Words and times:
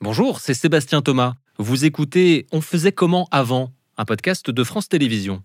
Bonjour, 0.00 0.38
c'est 0.38 0.54
Sébastien 0.54 1.02
Thomas. 1.02 1.34
Vous 1.58 1.84
écoutez 1.84 2.46
On 2.52 2.60
faisait 2.60 2.92
comment 2.92 3.26
avant 3.30 3.70
un 3.96 4.04
podcast 4.04 4.50
de 4.50 4.64
France 4.64 4.88
Télévisions. 4.88 5.42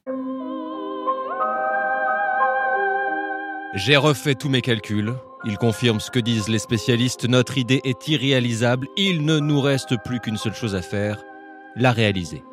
J'ai 3.75 3.95
refait 3.95 4.35
tous 4.35 4.49
mes 4.49 4.61
calculs. 4.61 5.13
Ils 5.45 5.57
confirment 5.57 5.99
ce 5.99 6.11
que 6.11 6.19
disent 6.19 6.49
les 6.49 6.59
spécialistes. 6.59 7.27
Notre 7.29 7.57
idée 7.57 7.81
est 7.83 8.07
irréalisable. 8.07 8.87
Il 8.97 9.23
ne 9.23 9.39
nous 9.39 9.61
reste 9.61 9.95
plus 10.03 10.19
qu'une 10.19 10.37
seule 10.37 10.55
chose 10.55 10.75
à 10.75 10.81
faire, 10.81 11.23
la 11.75 11.91
réaliser. 11.91 12.43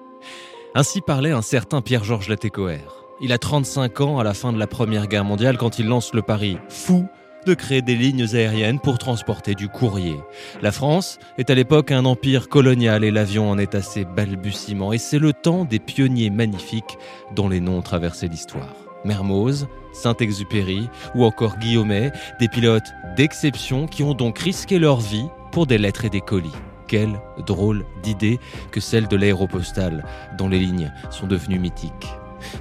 Ainsi 0.75 1.01
parlait 1.01 1.33
un 1.33 1.43
certain 1.43 1.81
Pierre-Georges 1.81 2.29
Latécoère. 2.29 3.05
Il 3.21 3.33
a 3.33 3.39
35 3.39 4.01
ans 4.03 4.19
à 4.19 4.25
la 4.25 4.35
fin 4.35 4.53
de 4.53 4.59
la 4.59 4.67
Première 4.67 5.07
Guerre 5.07 5.25
mondiale 5.25 5.57
quand 5.57 5.79
il 5.79 5.87
lance 5.87 6.13
le 6.13 6.23
pari 6.23 6.59
fou 6.69 7.09
de 7.47 7.55
créer 7.55 7.81
des 7.81 7.95
lignes 7.95 8.27
aériennes 8.35 8.81
pour 8.81 8.99
transporter 8.99 9.55
du 9.55 9.69
courrier. 9.69 10.17
La 10.63 10.73
France 10.73 11.19
est 11.39 11.49
à 11.49 11.55
l'époque 11.55 11.93
un 11.93 12.05
empire 12.05 12.49
colonial 12.49 13.05
et 13.05 13.11
l'avion 13.11 13.49
en 13.49 13.57
est 13.57 13.75
assez 13.75 14.05
balbutiement 14.05 14.93
et 14.93 14.99
c'est 14.99 15.21
le 15.21 15.33
temps 15.33 15.65
des 15.65 15.79
pionniers 15.79 16.31
magnifiques 16.31 16.99
dont 17.35 17.49
les 17.49 17.61
noms 17.61 17.83
traversaient 17.83 18.29
l'histoire. 18.29 18.75
Mermoz, 19.05 19.69
Saint-Exupéry 19.93 20.89
ou 21.15 21.25
encore 21.25 21.59
Guillaumet, 21.59 22.13
des 22.41 22.49
pilotes 22.49 22.93
d'exception 23.17 23.87
qui 23.87 24.03
ont 24.03 24.15
donc 24.15 24.39
risqué 24.41 24.79
leur 24.79 25.01
vie 25.01 25.27
pour 25.53 25.67
des 25.67 25.79
lettres 25.79 26.05
et 26.05 26.11
des 26.11 26.21
colis. 26.21 26.51
Quelle 26.89 27.19
drôle 27.47 27.85
d'idée 28.03 28.39
que 28.73 28.81
celle 28.81 29.09
de 29.09 29.17
l'aéropostale, 29.17 30.05
dont 30.37 30.49
les 30.49 30.59
lignes 30.59 30.93
sont 31.11 31.27
devenues 31.27 31.59
mythiques. 31.59 32.09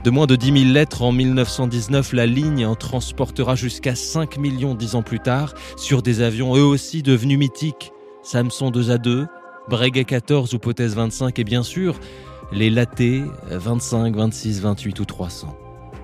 De 0.03 0.09
moins 0.09 0.27
de 0.27 0.35
10 0.35 0.63
000 0.63 0.73
lettres 0.73 1.01
en 1.01 1.11
1919, 1.11 2.13
la 2.13 2.25
ligne 2.25 2.65
en 2.65 2.75
transportera 2.75 3.55
jusqu'à 3.55 3.95
5 3.95 4.37
millions 4.37 4.75
dix 4.75 4.95
ans 4.95 5.01
plus 5.01 5.19
tard 5.19 5.53
sur 5.77 6.01
des 6.01 6.21
avions 6.21 6.55
eux 6.55 6.63
aussi 6.63 7.01
devenus 7.01 7.39
mythiques. 7.39 7.91
Samson 8.23 8.71
2A2, 8.71 9.27
Breguet 9.69 10.05
14 10.05 10.53
ou 10.53 10.59
Pothèse 10.59 10.95
25 10.95 11.39
et 11.39 11.43
bien 11.43 11.63
sûr 11.63 11.99
les 12.51 12.69
Laté 12.69 13.23
25, 13.49 14.15
26, 14.15 14.61
28 14.61 14.99
ou 14.99 15.05
300. 15.05 15.57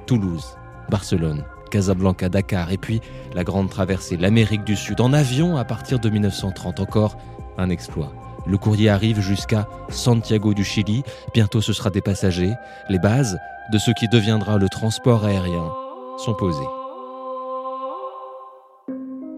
Toulouse, 0.08 0.58
Barcelone, 0.90 1.44
Casablanca, 1.70 2.30
Dakar 2.30 2.72
et 2.72 2.78
puis 2.78 3.02
la 3.34 3.44
grande 3.44 3.70
traversée, 3.70 4.18
l'Amérique 4.18 4.64
du 4.64 4.76
Sud 4.76 5.00
en 5.02 5.14
avion 5.14 5.58
à 5.58 5.66
partir 5.66 6.00
de 6.00 6.10
1930 6.10 6.80
encore 6.80 7.18
un 7.58 7.70
exploit. 7.70 8.14
Le 8.48 8.58
courrier 8.58 8.90
arrive 8.90 9.20
jusqu'à 9.22 9.68
Santiago 9.90 10.54
du 10.54 10.64
Chili. 10.64 11.04
Bientôt 11.34 11.62
ce 11.62 11.74
sera 11.74 11.90
des 11.90 12.02
passagers. 12.02 12.54
Les 12.90 13.00
bases 13.00 13.38
de 13.72 13.78
ce 13.78 13.92
qui 13.92 14.08
deviendra 14.08 14.58
le 14.58 14.70
transport 14.70 15.26
aérien 15.26 15.72
sont 16.18 16.34
posées. 16.34 16.60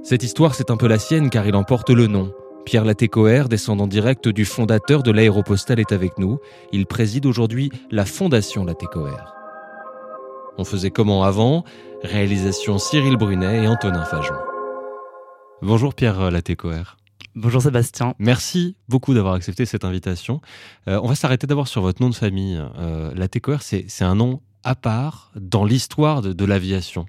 Cette 0.04 0.24
histoire, 0.24 0.54
c'est 0.54 0.70
un 0.70 0.78
peu 0.78 0.88
la 0.88 1.00
sienne 1.00 1.30
car 1.30 1.48
il 1.48 1.56
en 1.56 1.64
porte 1.64 1.90
le 1.90 2.08
nom. 2.08 2.32
Pierre 2.66 2.86
Latécoère, 2.86 3.50
descendant 3.50 3.88
direct 3.88 4.28
du 4.28 4.46
fondateur 4.46 5.04
de 5.04 5.12
l'aéropostale, 5.12 5.80
est 5.80 5.92
avec 5.92 6.18
nous. 6.18 6.40
Il 6.72 6.86
préside 6.86 7.26
aujourd'hui 7.26 7.72
la 7.92 8.06
Fondation 8.06 8.66
Latécoère. 8.66 9.34
On 10.58 10.64
faisait 10.64 10.92
comment 10.92 11.24
avant? 11.24 11.64
Réalisation 12.04 12.78
Cyril 12.78 13.18
Brunet 13.18 13.64
et 13.64 13.68
Antonin 13.68 14.06
Fajon. 14.06 14.36
Bonjour 15.62 15.94
Pierre 15.94 16.32
Latécoère. 16.32 16.98
Bonjour 17.36 17.64
Sébastien. 17.64 18.14
Merci 18.20 18.76
beaucoup 18.88 19.16
d'avoir 19.16 19.34
accepté 19.34 19.66
cette 19.66 19.86
invitation. 19.86 20.40
Euh, 20.88 21.00
on 21.02 21.08
va 21.08 21.16
s'arrêter 21.16 21.48
d'abord 21.48 21.68
sur 21.68 21.82
votre 21.82 22.00
nom 22.00 22.10
de 22.10 22.14
famille. 22.14 22.62
Euh, 22.78 23.12
la 23.16 23.28
c'est 23.60 24.04
un 24.04 24.14
nom 24.14 24.42
à 24.64 24.76
part 24.76 25.32
dans 25.36 25.66
l'histoire 25.66 26.22
de, 26.22 26.46
l'aviation. 26.46 27.08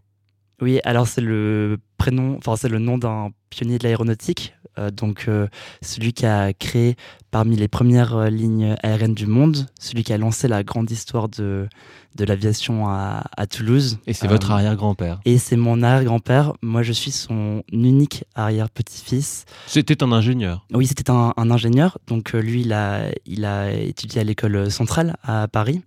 Oui, 0.62 0.80
alors 0.84 1.06
c'est 1.06 1.20
le 1.20 1.78
prénom, 2.04 2.36
enfin 2.36 2.54
c'est 2.54 2.68
le 2.68 2.78
nom 2.78 2.98
d'un 2.98 3.30
pionnier 3.48 3.78
de 3.78 3.84
l'aéronautique, 3.84 4.52
euh, 4.78 4.90
donc 4.90 5.24
euh, 5.26 5.46
celui 5.80 6.12
qui 6.12 6.26
a 6.26 6.52
créé 6.52 6.96
parmi 7.30 7.56
les 7.56 7.66
premières 7.66 8.28
lignes 8.28 8.76
aériennes 8.82 9.14
du 9.14 9.26
monde, 9.26 9.66
celui 9.80 10.04
qui 10.04 10.12
a 10.12 10.18
lancé 10.18 10.46
la 10.46 10.62
grande 10.62 10.90
histoire 10.90 11.30
de 11.30 11.66
de 12.14 12.24
l'aviation 12.24 12.88
à, 12.88 13.22
Toulouse. 13.50 13.98
Et 14.06 14.12
c'est 14.12 14.26
votre 14.26 14.50
euh, 14.50 14.54
arrière-grand-père. 14.54 15.20
Et 15.24 15.38
c'est 15.38 15.56
mon 15.56 15.82
arrière-grand-père. 15.82 16.54
Moi, 16.62 16.82
je 16.82 16.92
suis 16.92 17.10
son 17.10 17.62
unique 17.72 18.24
arrière-petit-fils. 18.34 19.44
C'était 19.66 20.02
un 20.02 20.12
ingénieur. 20.12 20.64
Oui, 20.72 20.86
c'était 20.86 21.10
un, 21.10 21.32
ingénieur. 21.36 21.98
Donc 22.06 22.34
euh, 22.34 22.40
lui, 22.40 22.62
il 22.62 22.72
a, 22.72 23.10
il 23.26 23.44
a 23.44 23.72
étudié 23.72 24.20
à 24.20 24.24
l'école 24.24 24.70
centrale 24.70 25.16
à 25.22 25.46
Paris. 25.46 25.82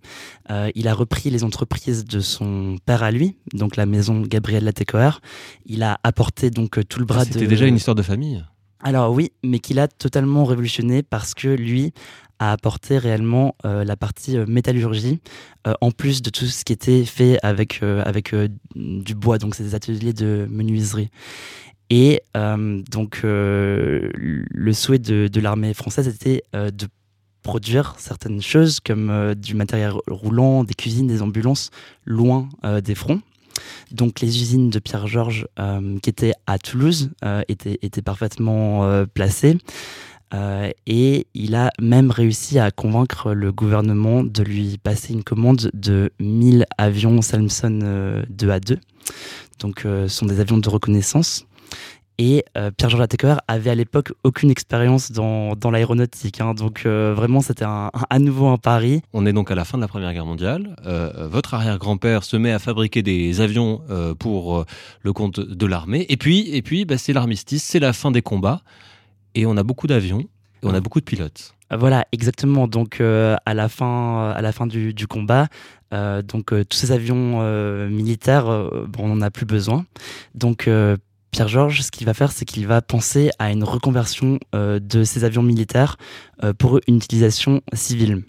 Euh, 0.50 0.70
il 0.74 0.86
a 0.86 0.94
repris 0.94 1.30
les 1.30 1.42
entreprises 1.44 2.04
de 2.04 2.20
son 2.20 2.76
père 2.86 3.02
à 3.02 3.10
lui, 3.10 3.36
donc 3.54 3.76
la 3.76 3.86
maison 3.86 4.20
Gabriel 4.20 4.64
Latécoère. 4.64 5.20
Il 5.66 5.82
a 5.82 5.98
apporté 6.08 6.50
donc 6.50 6.86
tout 6.88 6.98
le 6.98 7.06
bras 7.06 7.24
de. 7.24 7.32
C'était 7.32 7.46
déjà 7.46 7.66
une 7.66 7.76
histoire 7.76 7.94
de 7.94 8.02
famille. 8.02 8.44
Alors 8.80 9.12
oui, 9.12 9.32
mais 9.42 9.58
qu'il 9.58 9.78
a 9.80 9.88
totalement 9.88 10.44
révolutionné 10.44 11.02
parce 11.02 11.34
que 11.34 11.48
lui 11.48 11.92
a 12.38 12.52
apporté 12.52 12.98
réellement 12.98 13.56
euh, 13.64 13.84
la 13.84 13.96
partie 13.96 14.36
euh, 14.36 14.46
métallurgie, 14.46 15.20
euh, 15.66 15.74
en 15.80 15.90
plus 15.90 16.22
de 16.22 16.30
tout 16.30 16.46
ce 16.46 16.64
qui 16.64 16.72
était 16.72 17.04
fait 17.04 17.38
avec, 17.42 17.82
avec 17.82 18.34
du 18.74 19.14
bois, 19.14 19.38
donc 19.38 19.54
c'est 19.54 19.64
des 19.64 19.74
ateliers 19.74 20.12
de 20.12 20.46
menuiserie. 20.50 21.10
Et 21.90 22.22
donc 22.34 23.20
le 23.22 24.72
souhait 24.74 24.98
de, 24.98 25.26
de 25.26 25.40
l'armée 25.40 25.72
française 25.72 26.06
était 26.06 26.42
de 26.52 26.86
produire 27.42 27.94
certaines 27.96 28.42
choses 28.42 28.78
comme 28.80 29.34
du 29.34 29.54
matériel 29.54 29.94
roulant, 30.06 30.64
des 30.64 30.74
cuisines, 30.74 31.06
des 31.06 31.22
ambulances, 31.22 31.70
loin 32.04 32.50
des 32.84 32.94
fronts. 32.94 33.22
Donc 33.92 34.20
les 34.20 34.40
usines 34.40 34.70
de 34.70 34.78
Pierre-Georges 34.78 35.46
qui 36.02 36.10
étaient 36.10 36.34
à 36.46 36.58
Toulouse 36.58 37.10
étaient, 37.48 37.78
étaient, 37.82 38.02
parfaitement 38.02 39.04
placées. 39.14 39.58
Euh, 40.34 40.70
et 40.86 41.26
il 41.34 41.54
a 41.54 41.70
même 41.80 42.10
réussi 42.10 42.58
à 42.58 42.70
convaincre 42.70 43.32
le 43.32 43.50
gouvernement 43.50 44.22
de 44.22 44.42
lui 44.42 44.78
passer 44.78 45.14
une 45.14 45.24
commande 45.24 45.70
de 45.72 46.10
1000 46.20 46.66
avions 46.76 47.22
Salmson 47.22 48.24
2A2. 48.30 48.72
Euh, 48.72 48.76
Donc, 49.58 49.86
euh, 49.86 50.06
ce 50.08 50.18
sont 50.18 50.26
des 50.26 50.40
avions 50.40 50.58
de 50.58 50.68
reconnaissance. 50.68 51.46
Et 52.18 52.44
Pierre-Georges 52.54 52.98
Latécoère 52.98 53.40
avait 53.46 53.70
à 53.70 53.74
l'époque 53.76 54.12
aucune 54.24 54.50
expérience 54.50 55.12
dans, 55.12 55.54
dans 55.54 55.70
l'aéronautique. 55.70 56.40
Hein. 56.40 56.54
donc 56.54 56.84
vraiment, 56.84 57.40
c'était 57.40 57.64
à 57.64 58.18
nouveau 58.18 58.48
un 58.48 58.56
pari. 58.56 59.02
On 59.12 59.24
est 59.24 59.32
donc 59.32 59.52
à 59.52 59.54
la 59.54 59.64
fin 59.64 59.78
de 59.78 59.82
la 59.82 59.88
Première 59.88 60.12
Guerre 60.12 60.26
mondiale. 60.26 60.74
votre 61.30 61.54
arrière-grand-père 61.54 62.24
se 62.24 62.36
met 62.36 62.52
à 62.52 62.58
fabriquer 62.58 63.02
des 63.02 63.40
avions 63.40 63.82
pour 64.18 64.64
le 65.02 65.12
compte 65.12 65.38
de 65.38 65.66
l'armée. 65.66 66.06
Et 66.08 66.16
puis, 66.16 66.48
et 66.52 66.62
puis 66.62 66.84
bah, 66.84 66.98
c'est 66.98 67.12
l'armistice, 67.12 67.62
c'est 67.62 67.78
la 67.78 67.92
fin 67.92 68.10
des 68.10 68.22
combats 68.22 68.62
et 69.34 69.46
on 69.46 69.56
a 69.56 69.62
beaucoup 69.62 69.86
d'avions 69.86 70.20
et 70.62 70.66
on 70.66 70.74
a 70.74 70.80
beaucoup 70.80 71.00
de 71.00 71.04
pilotes. 71.04 71.54
Voilà, 71.70 72.06
exactement. 72.12 72.66
Donc 72.66 73.00
euh, 73.00 73.36
à 73.44 73.54
la 73.54 73.68
fin, 73.68 74.30
à 74.30 74.40
la 74.40 74.52
fin 74.52 74.66
du, 74.66 75.06
combat, 75.06 75.48
euh, 75.92 76.22
donc 76.22 76.52
euh, 76.52 76.64
tous 76.64 76.78
ces 76.78 76.92
avions 76.92 77.40
militaires, 77.88 78.46
bon, 78.88 79.04
on 79.04 79.08
n'en 79.08 79.22
a 79.22 79.30
plus 79.30 79.46
besoin. 79.46 79.84
Donc 80.34 80.68
Pierre 81.30 81.48
Georges, 81.48 81.82
ce 81.82 81.90
qu'il 81.90 82.06
va 82.06 82.14
faire, 82.14 82.32
c'est 82.32 82.44
qu'il 82.44 82.66
va 82.66 82.80
penser 82.82 83.30
à 83.38 83.50
une 83.52 83.64
reconversion 83.64 84.38
de 84.52 85.04
ces 85.04 85.24
avions 85.24 85.42
militaires 85.42 85.96
pour 86.58 86.80
une 86.86 86.96
utilisation 86.96 87.60
civile. 87.74 88.22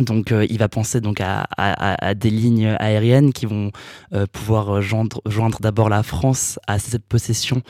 Donc, 0.00 0.30
euh, 0.30 0.46
il 0.48 0.58
va 0.58 0.68
penser 0.68 1.00
donc 1.00 1.20
à, 1.20 2.14
des 2.14 2.30
lignes 2.30 2.76
aériennes 2.78 3.32
qui 3.32 3.46
vont 3.46 3.72
euh, 4.12 4.26
pouvoir 4.30 4.80
joindre, 4.80 5.20
joindre 5.26 5.58
d'abord 5.60 5.88
la 5.88 6.02
France 6.02 6.58
à 6.66 6.78
cette 6.78 7.04
possession 7.04 7.62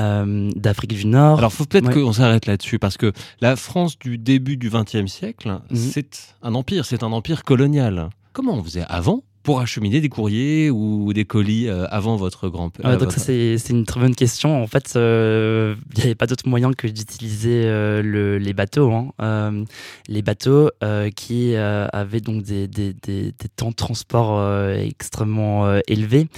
euh, 0.00 0.50
d'Afrique 0.56 0.94
du 0.94 1.06
Nord. 1.06 1.38
Alors, 1.38 1.52
faut 1.52 1.66
peut-être 1.66 1.92
qu'on 1.92 2.12
s'arrête 2.12 2.46
là-dessus 2.46 2.78
parce 2.78 2.96
que 2.96 3.12
la 3.40 3.56
France 3.56 3.98
du 3.98 4.18
début 4.18 4.56
du 4.56 4.70
XXe 4.70 5.06
siècle, 5.06 5.60
mhm. 5.70 5.76
c'est 5.76 6.34
un 6.42 6.54
empire, 6.54 6.84
c'est 6.86 7.02
un 7.02 7.12
empire 7.12 7.44
colonial. 7.44 8.08
Comment 8.32 8.54
on 8.54 8.64
faisait 8.64 8.84
avant 8.88 9.22
pour 9.44 9.60
acheminer 9.60 10.00
des 10.00 10.08
courriers 10.08 10.70
ou 10.70 11.12
des 11.12 11.26
colis 11.26 11.68
euh, 11.68 11.86
avant 11.90 12.16
votre 12.16 12.48
grand-père 12.48 12.86
ah, 12.86 12.96
Donc 12.96 13.12
ça 13.12 13.20
c'est 13.20 13.70
une 13.70 13.84
très 13.84 14.00
bonne 14.00 14.14
question. 14.14 14.60
En 14.60 14.66
fait, 14.66 14.94
euh, 14.96 15.76
il 15.92 15.98
n'y 15.98 16.04
avait 16.06 16.14
pas 16.14 16.26
d'autre 16.26 16.48
moyen 16.48 16.72
que 16.72 16.88
d'utiliser 16.88 17.62
euh, 17.66 18.38
les 18.38 18.52
bateaux. 18.54 18.90
Hein. 18.90 19.64
les 20.08 20.22
bateaux 20.22 20.70
qui 21.14 21.54
avaient 21.56 22.20
donc 22.20 22.42
des, 22.42 22.66
des, 22.66 22.94
des, 22.94 23.32
temps 23.54 23.70
de 23.70 23.74
transport 23.74 24.42
extrêmement 24.72 25.78
élevés. 25.86 26.28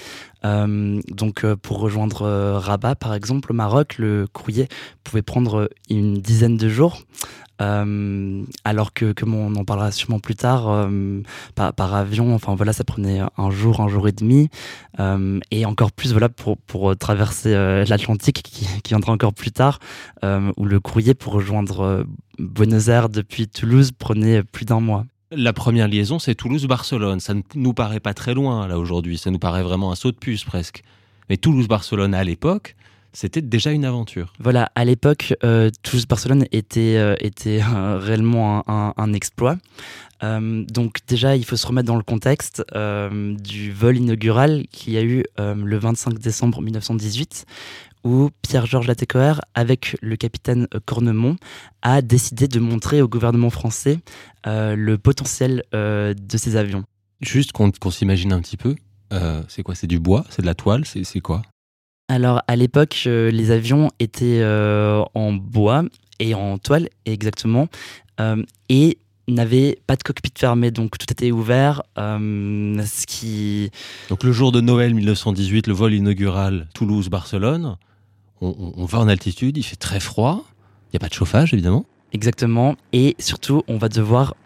donc 0.42 1.46
pour 1.62 1.78
rejoindre 1.78 2.58
Rabat 2.58 2.96
par 2.96 3.14
exemple 3.14 3.52
au 3.52 3.54
Maroc, 3.54 3.98
le 3.98 4.26
courrier 4.32 4.66
pouvait 5.04 5.22
prendre 5.22 5.70
une 5.88 6.14
dizaine 6.14 6.56
de 6.56 6.68
jours. 6.68 6.98
Euh, 7.62 8.44
alors 8.64 8.92
que, 8.92 9.12
comme 9.12 9.34
on 9.34 9.54
en 9.56 9.64
parlera 9.64 9.90
sûrement 9.90 10.20
plus 10.20 10.34
tard, 10.34 10.68
euh, 10.68 11.22
par, 11.54 11.94
avion, 11.94 12.34
enfin 12.34 12.54
voilà, 12.54 12.72
ça 12.72 12.84
prenait 12.84 13.20
un 13.36 13.50
jour, 13.50 13.80
un 13.80 13.88
jour 13.88 14.08
et 14.08 14.12
demi, 14.12 14.48
euh, 15.00 15.40
et 15.50 15.64
encore 15.64 15.92
plus 15.92 16.12
voilà 16.12 16.28
pour, 16.28 16.58
pour 16.58 16.96
traverser 16.96 17.52
l'Atlantique 17.88 18.42
qui, 18.42 18.66
qui, 18.82 18.88
viendra 18.88 19.12
encore 19.12 19.34
plus 19.34 19.52
tard, 19.52 19.78
où 20.22 20.64
le 20.64 20.80
courrier 20.80 21.14
pour 21.14 21.32
rejoindre 21.32 22.06
Buenos 22.38 22.88
Aires 22.88 23.08
depuis 23.08 23.48
Toulouse 23.48 23.92
prenait 23.92 24.42
plus 24.42 24.64
d'un 24.64 24.80
mois. 24.80 25.06
La 25.32 25.52
première 25.52 25.88
liaison, 25.88 26.18
c'est 26.18 26.34
Toulouse-Barcelone. 26.34 27.18
Ça 27.20 27.34
ne 27.34 27.42
nous 27.56 27.74
paraît 27.74 28.00
pas 28.00 28.14
très 28.14 28.32
loin 28.32 28.68
là 28.68 28.78
aujourd'hui. 28.78 29.18
Ça 29.18 29.30
nous 29.30 29.40
paraît 29.40 29.64
vraiment 29.64 29.90
un 29.90 29.96
saut 29.96 30.12
de 30.12 30.16
puce 30.16 30.44
presque. 30.44 30.82
Mais 31.28 31.36
Toulouse-Barcelone 31.36 32.14
à 32.14 32.22
l'époque, 32.22 32.76
c'était 33.16 33.40
déjà 33.40 33.72
une 33.72 33.86
aventure. 33.86 34.34
Voilà, 34.38 34.70
à 34.74 34.84
l'époque, 34.84 35.34
euh, 35.42 35.70
Toulouse-Barcelone 35.82 36.44
était, 36.52 36.98
euh, 36.98 37.14
était 37.20 37.62
réellement 37.62 38.62
un, 38.68 39.12
exploit. 39.14 39.56
donc 40.20 40.98
déjà, 41.08 41.34
il 41.34 41.44
faut 41.46 41.56
se 41.56 41.66
remettre 41.66 41.86
dans 41.86 41.96
le 41.96 42.02
contexte 42.02 42.62
du 42.74 43.72
vol 43.72 43.96
inaugural 43.96 44.66
qu'il 44.70 44.92
y 44.92 44.98
a 44.98 45.02
eu 45.02 45.24
le 45.38 45.78
25 45.78 46.18
décembre 46.18 46.60
1918, 46.60 47.46
où 48.04 48.28
Pierre-Georges 48.42 48.88
Latécoère, 48.88 49.40
avec 49.54 49.96
le 50.02 50.16
capitaine 50.16 50.66
Cornemont, 50.84 51.36
a 51.80 52.02
décidé 52.02 52.48
de 52.48 52.60
montrer 52.60 53.00
au 53.00 53.08
gouvernement 53.08 53.50
français 53.50 54.00
le 54.44 54.96
potentiel 54.96 55.62
de 55.72 56.36
ces 56.36 56.56
avions. 56.56 56.84
Juste 57.22 57.52
qu'on 57.52 57.90
s'imagine 57.90 58.32
un 58.32 58.40
petit 58.42 58.58
peu, 58.58 58.74
c'est 59.48 59.62
quoi? 59.62 59.74
C'est 59.74 59.86
du 59.86 60.00
bois? 60.00 60.26
C'est 60.28 60.42
de 60.42 60.46
la 60.46 60.54
toile? 60.54 60.84
C'est 60.84 61.20
quoi? 61.20 61.42
Alors 62.08 62.42
à 62.46 62.56
l'époque, 62.56 63.04
euh, 63.06 63.30
les 63.30 63.50
avions 63.50 63.90
étaient 63.98 64.40
euh, 64.40 65.02
en 65.14 65.32
bois 65.32 65.84
et 66.18 66.34
en 66.34 66.56
toile 66.58 66.88
exactement, 67.04 67.68
euh, 68.20 68.42
et 68.68 68.98
n'avaient 69.28 69.78
pas 69.88 69.96
de 69.96 70.04
cockpit 70.04 70.32
fermé, 70.38 70.70
donc 70.70 70.98
tout 70.98 71.06
était 71.10 71.32
ouvert. 71.32 71.82
ce 71.96 73.06
qui... 73.06 73.70
Donc 74.08 74.22
le 74.22 74.30
jour 74.30 74.52
de 74.52 74.60
Noël 74.60 74.94
1918, 74.94 75.66
le 75.66 75.74
vol 75.74 75.94
inaugural 75.94 76.68
Toulouse-Barcelone, 76.74 77.76
on, 78.40 78.84
va 78.84 79.00
en 79.00 79.08
altitude, 79.08 79.56
il 79.56 79.64
fait 79.64 79.76
très 79.76 79.98
froid, 79.98 80.44
il 80.84 80.90
n'y 80.92 80.96
a 80.98 81.00
pas 81.00 81.08
de 81.08 81.14
chauffage 81.14 81.52
évidemment. 81.52 81.86
Exactement, 82.12 82.76
et 82.92 83.16
surtout 83.18 83.64
on 83.66 83.78
va 83.78 83.88
devoir 83.88 84.36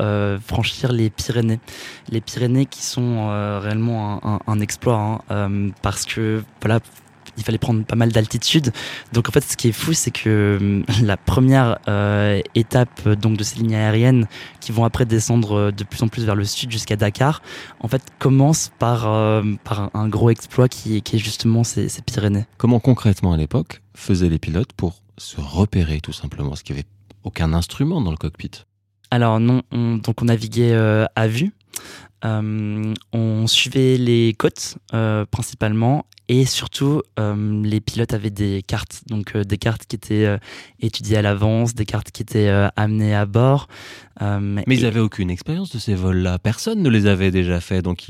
franchir 0.47 0.93
les 0.93 1.11
Pyrénées. 1.11 1.61
Les 2.09 2.23
Pyrénées 2.23 2.65
qui 2.65 2.83
sont 2.83 3.29
réellement 3.61 4.41
un, 4.47 4.61
exploit, 4.61 5.23
hein, 5.29 5.71
parce 5.83 6.07
que 6.07 6.43
voilà, 6.62 6.81
il 7.40 7.44
fallait 7.44 7.58
prendre 7.58 7.84
pas 7.84 7.96
mal 7.96 8.12
d'altitude. 8.12 8.72
Donc 9.12 9.28
en 9.28 9.32
fait, 9.32 9.40
ce 9.40 9.56
qui 9.56 9.69
est 9.69 9.72
fou, 9.72 9.92
c'est 9.92 10.10
que 10.10 10.58
hum, 10.60 10.84
la 11.02 11.16
première 11.16 11.78
euh, 11.88 12.40
étape 12.54 13.08
donc 13.08 13.37
de 13.37 13.42
ces 13.42 13.58
lignes 13.58 13.75
aériennes 13.75 14.26
qui 14.60 14.72
vont 14.72 14.84
après 14.84 15.06
descendre 15.06 15.56
euh, 15.56 15.72
de 15.72 15.84
plus 15.84 16.02
en 16.02 16.08
plus 16.08 16.25
vers 16.25 16.37
le 16.37 16.44
sud 16.44 16.70
jusqu'à 16.70 16.96
Dakar, 16.96 17.42
en 17.81 17.88
fait, 17.88 18.02
commence 18.19 18.70
par, 18.78 19.08
euh, 19.08 19.42
par 19.64 19.90
un 19.94 20.08
gros 20.08 20.31
exploit 20.31 20.69
qui, 20.69 21.02
qui 21.02 21.16
est 21.16 21.19
justement 21.19 21.64
ces, 21.64 21.88
ces, 21.88 22.02
Pyrénées. 22.02 22.44
Comment 22.56 22.81
concrètement 22.81 23.32
à 23.32 23.37
l'époque 23.37 23.82
faisaient 23.94 24.28
les 24.28 24.38
pilotes 24.38 24.72
pour 24.72 25.02
se 25.19 25.40
repérer 25.40 26.00
tout 26.00 26.12
simplement? 26.12 26.50
Parce 26.50 26.62
qu'il 26.62 26.75
n'y 26.75 26.81
avait 26.81 26.88
aucun 27.25 27.52
instrument 27.52 28.00
dans 28.00 28.10
le 28.10 28.16
cockpit. 28.16 28.50
Alors 29.10 29.40
non, 29.40 29.62
donc 29.72 30.22
on 30.22 30.26
naviguait 30.26 30.72
à 30.72 31.28
vue. 31.28 31.52
On 32.22 33.46
suivait 33.46 33.96
les 33.96 34.34
côtes 34.34 34.76
principalement 35.31 36.05
et 36.32 36.44
surtout, 36.44 37.02
euh, 37.19 37.62
les 37.64 37.81
pilotes 37.81 38.14
avaient 38.14 38.31
des 38.31 38.62
cartes, 38.64 39.02
donc 39.08 39.34
euh, 39.34 39.43
des 39.43 39.58
cartes 39.58 39.84
qui 39.87 39.96
étaient 39.96 40.26
euh, 40.26 40.38
étudiées 40.78 41.17
à 41.17 41.22
l'avance, 41.22 41.75
des 41.75 41.84
cartes 41.84 42.12
qui 42.12 42.22
étaient 42.22 42.49
amenées 42.76 43.17
à 43.17 43.26
bord. 43.26 43.67
Mais 44.20 44.62
ils 44.69 44.82
n'avaient 44.82 45.00
aucune 45.00 45.28
expérience 45.28 45.72
de 45.72 45.81
ces 45.81 45.96
vols-là. 45.96 46.38
Personne 46.38 46.82
ne 46.82 46.88
les 46.88 47.06
avait 47.06 47.32
déjà 47.32 47.58
fait. 47.58 47.82
Donc 47.82 48.05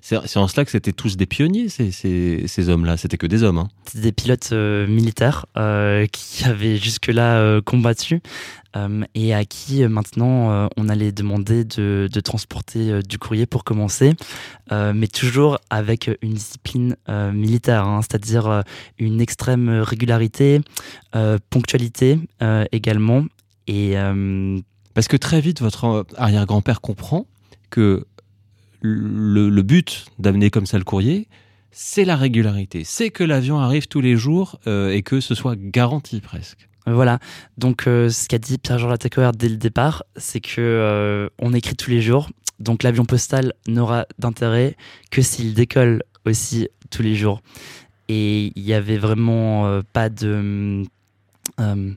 c'est 0.00 0.36
en 0.36 0.48
cela 0.48 0.64
que 0.64 0.70
c'était 0.70 0.94
tous 0.94 1.18
des 1.18 1.26
pionniers, 1.26 1.68
ces, 1.68 1.90
ces, 1.90 2.44
ces 2.46 2.68
hommes-là. 2.70 2.96
C'était 2.96 3.18
que 3.18 3.26
des 3.26 3.42
hommes. 3.42 3.58
Hein. 3.58 3.68
C'était 3.84 4.04
des 4.04 4.12
pilotes 4.12 4.52
militaires 4.52 5.44
qui 6.12 6.44
avaient 6.46 6.78
jusque-là 6.78 7.60
combattu. 7.60 8.22
Euh, 8.76 9.04
et 9.14 9.34
à 9.34 9.44
qui 9.44 9.82
euh, 9.82 9.88
maintenant 9.88 10.50
euh, 10.50 10.68
on 10.76 10.88
allait 10.88 11.12
demander 11.12 11.64
de, 11.64 12.08
transporter 12.20 13.02
du 13.02 13.18
courrier 13.18 13.46
pour 13.46 13.62
commencer, 13.62 14.14
mais 14.70 15.06
toujours 15.06 15.58
avec 15.70 16.10
une 16.22 16.34
discipline 16.34 16.96
militaire, 17.08 17.86
hein, 17.86 18.00
c'est-à-dire 18.02 18.64
une 18.98 19.20
extrême 19.20 19.68
régularité, 19.68 20.60
ponctualité 21.50 22.18
également. 22.72 23.24
Et, 23.68 23.94
Parce 24.94 25.08
que 25.08 25.16
très 25.16 25.40
vite, 25.40 25.60
votre 25.60 26.06
arrière-grand-père 26.16 26.80
comprend 26.80 27.26
que 27.70 28.06
le 28.80 29.62
but 29.62 30.06
d'amener 30.18 30.50
comme 30.50 30.66
ça 30.66 30.78
le 30.78 30.84
courrier, 30.84 31.28
c'est 31.70 32.04
la 32.04 32.16
régularité, 32.16 32.82
c'est 32.84 33.10
que 33.10 33.22
l'avion 33.22 33.58
arrive 33.58 33.86
tous 33.86 34.00
les 34.00 34.16
jours 34.16 34.58
et 34.66 35.02
que 35.02 35.20
ce 35.20 35.34
soit 35.34 35.56
garanti 35.56 36.20
presque. 36.20 36.68
Voilà. 36.86 37.18
Donc, 37.58 37.86
euh, 37.86 38.08
ce 38.08 38.28
qu'a 38.28 38.38
dit 38.38 38.58
Pierre-Jean 38.58 38.88
Latécoère 38.88 39.32
dès 39.32 39.48
le 39.48 39.56
départ, 39.56 40.04
c'est 40.16 40.40
que 40.40 40.60
euh, 40.60 41.28
on 41.40 41.52
écrit 41.52 41.74
tous 41.74 41.90
les 41.90 42.00
jours. 42.00 42.30
Donc, 42.60 42.82
l'avion 42.84 43.04
postal 43.04 43.52
n'aura 43.66 44.06
d'intérêt 44.18 44.76
que 45.10 45.20
s'il 45.20 45.52
décolle 45.52 46.02
aussi 46.24 46.68
tous 46.90 47.02
les 47.02 47.16
jours. 47.16 47.42
Et 48.08 48.52
il 48.54 48.62
n'y 48.62 48.72
avait 48.72 48.98
vraiment 48.98 49.66
euh, 49.66 49.82
pas 49.92 50.08
de. 50.08 50.84
il 51.58 51.96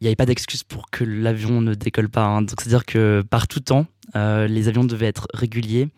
n'y 0.00 0.06
avait 0.06 0.16
pas 0.16 0.26
d'excuse 0.26 0.62
pour 0.62 0.90
que 0.90 1.02
l'avion 1.02 1.60
ne 1.60 1.74
décolle 1.74 2.08
pas. 2.08 2.24
Hein. 2.24 2.42
Donc, 2.42 2.60
c'est-à-dire 2.60 2.84
que 2.84 3.24
par 3.28 3.48
tout 3.48 3.60
temps, 3.60 3.86
les 4.14 4.68
avions 4.68 4.84
devaient 4.84 5.06
être 5.08 5.26
réguliers 5.34 5.88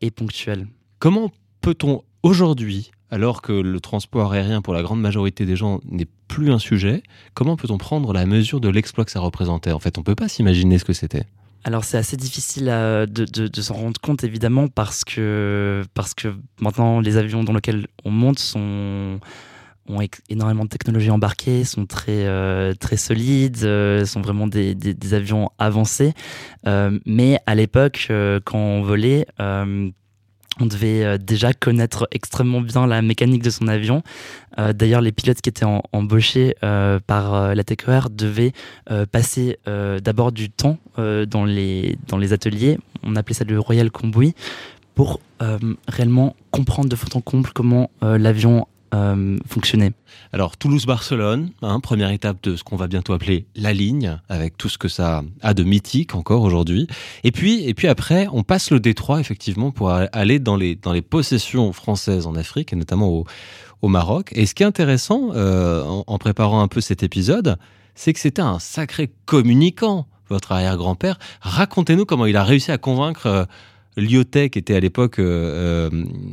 et 0.00 0.10
ponctuels. 0.10 0.66
Comment 0.98 1.30
peut-on 1.60 2.02
aujourd'hui 2.26 2.90
alors 3.10 3.40
que 3.40 3.52
le 3.52 3.80
transport 3.80 4.32
aérien 4.32 4.60
pour 4.60 4.74
la 4.74 4.82
grande 4.82 5.00
majorité 5.00 5.46
des 5.46 5.54
gens 5.54 5.80
n'est 5.88 6.08
plus 6.26 6.50
un 6.50 6.58
sujet, 6.58 7.04
comment 7.34 7.56
peut-on 7.56 7.78
prendre 7.78 8.12
la 8.12 8.26
mesure 8.26 8.60
de 8.60 8.68
l'exploit 8.68 9.04
que 9.04 9.12
ça 9.12 9.20
représentait? 9.20 9.70
En 9.70 9.78
fait, 9.78 9.96
on 9.96 10.00
ne 10.00 10.04
peut 10.04 10.16
pas 10.16 10.28
s'imaginer 10.28 10.78
ce 10.78 10.84
que 10.84 10.92
c'était. 10.92 11.22
Alors 11.62 11.84
c'est 11.84 11.98
assez 11.98 12.16
difficile 12.16 12.66
de, 12.66 13.60
s'en 13.60 13.74
rendre 13.74 14.00
compte 14.00 14.24
évidemment 14.24 14.68
parce 14.68 15.04
que, 15.04 15.82
parce 15.94 16.14
que 16.14 16.34
maintenant 16.60 17.00
les 17.00 17.16
avions 17.16 17.44
dans 17.44 17.52
lesquels 17.52 17.86
on 18.04 18.10
monte 18.10 18.38
sont 18.38 19.20
ont 19.88 20.00
énormément 20.28 20.64
de 20.64 20.68
technologies 20.68 21.10
embarquées, 21.10 21.64
sont 21.64 21.86
très, 21.86 22.26
euh, 22.26 22.72
très 22.74 22.96
solides, 22.96 23.62
euh, 23.62 24.04
sont 24.04 24.20
vraiment 24.20 24.46
des, 24.48 24.74
avions 25.14 25.50
avancés. 25.58 26.12
Euh, 26.66 26.98
mais 27.06 27.38
à 27.46 27.54
l'époque, 27.54 28.10
quand 28.44 28.58
on 28.58 28.82
volait, 28.82 29.26
on 30.60 30.66
devait 30.66 31.04
euh, 31.04 31.18
déjà 31.18 31.52
connaître 31.52 32.08
extrêmement 32.10 32.60
bien 32.60 32.86
la 32.86 33.02
mécanique 33.02 33.42
de 33.42 33.50
son 33.50 33.68
avion. 33.68 34.02
Euh, 34.58 34.72
d'ailleurs, 34.72 35.00
les 35.00 35.12
pilotes 35.12 35.40
qui 35.40 35.48
étaient 35.48 35.66
embauchés 35.92 36.56
euh, 36.64 36.98
par 37.06 37.54
la 37.54 37.64
TQR 37.64 38.08
devaient 38.10 38.52
passer 39.10 39.58
d'abord 39.66 40.32
du 40.32 40.50
temps 40.50 40.78
dans, 40.96 41.44
les, 41.44 41.96
ateliers, 42.32 42.78
on 43.02 43.16
appelait 43.16 43.34
ça 43.34 43.44
le 43.44 43.58
Royal 43.58 43.90
Combouis, 43.90 44.34
pour 44.94 45.20
réellement 45.88 46.34
comprendre 46.50 46.88
de 46.88 46.96
fond 46.96 47.08
en 47.14 47.20
comble 47.20 47.50
comment 47.52 47.90
l'avion 48.02 48.66
euh, 48.94 49.38
fonctionner. 49.46 49.92
Alors 50.32 50.56
Toulouse-Barcelone, 50.56 51.50
hein, 51.62 51.80
première 51.80 52.10
étape 52.10 52.42
de 52.42 52.56
ce 52.56 52.64
qu'on 52.64 52.76
va 52.76 52.86
bientôt 52.86 53.12
appeler 53.12 53.46
la 53.56 53.72
ligne, 53.72 54.20
avec 54.28 54.56
tout 54.56 54.68
ce 54.68 54.78
que 54.78 54.88
ça 54.88 55.22
a 55.42 55.54
de 55.54 55.64
mythique 55.64 56.14
encore 56.14 56.42
aujourd'hui. 56.42 56.86
Et 57.24 57.32
puis, 57.32 57.64
et 57.68 57.74
puis 57.74 57.88
après, 57.88 58.28
on 58.32 58.42
passe 58.42 58.70
le 58.70 58.80
détroit 58.80 59.20
effectivement 59.20 59.70
pour 59.70 59.90
aller 59.90 60.38
dans 60.38 60.56
les, 60.56 60.76
dans 60.76 60.92
les 60.92 61.02
possessions 61.02 61.72
françaises 61.72 62.26
en 62.26 62.34
Afrique, 62.36 62.72
et 62.72 62.76
notamment 62.76 63.08
au, 63.08 63.24
au 63.82 63.88
Maroc. 63.88 64.30
Et 64.34 64.46
ce 64.46 64.54
qui 64.54 64.62
est 64.62 64.66
intéressant 64.66 65.30
euh, 65.34 65.82
en, 65.84 66.18
préparant 66.18 66.60
un 66.60 66.68
peu 66.68 66.80
cet 66.80 67.02
épisode, 67.02 67.56
c'est 67.94 68.12
que 68.12 68.20
c'était 68.20 68.42
un 68.42 68.58
sacré 68.58 69.10
communicant, 69.24 70.06
votre 70.28 70.52
arrière-grand-père. 70.52 71.18
Racontez-nous 71.40 72.04
comment 72.04 72.26
il 72.26 72.36
a 72.36 72.44
réussi 72.44 72.70
à 72.70 72.78
convaincre... 72.78 73.26
Euh, 73.26 73.44
qui 73.98 74.58
était 74.58 74.74
à 74.74 74.80
l'époque 74.80 75.18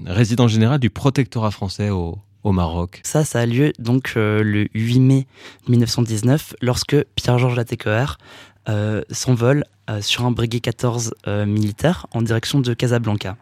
résident 0.05 0.49
général 0.49 0.79
du 0.81 0.89
protectorat 0.89 1.49
français 1.49 1.91
au, 1.91 2.17
Maroc 2.51 3.01
Ça, 3.03 3.23
ça 3.23 3.39
a 3.39 3.45
lieu 3.45 3.71
donc 3.79 4.13
euh, 4.17 4.43
le 4.43 4.67
8 4.73 4.99
mai 4.99 5.27
1919 5.67 6.55
lorsque 6.61 6.95
Pierre-Georges 7.15 7.55
Latécoère 7.55 8.17
euh, 8.69 9.01
s'envole 9.09 9.63
euh, 9.89 10.01
sur 10.01 10.25
un 10.25 10.31
Breguet 10.31 10.59
14 10.59 11.13
militaire 11.47 12.07
en 12.11 12.21
direction 12.21 12.59
de 12.59 12.73
Casablanca. 12.73 13.37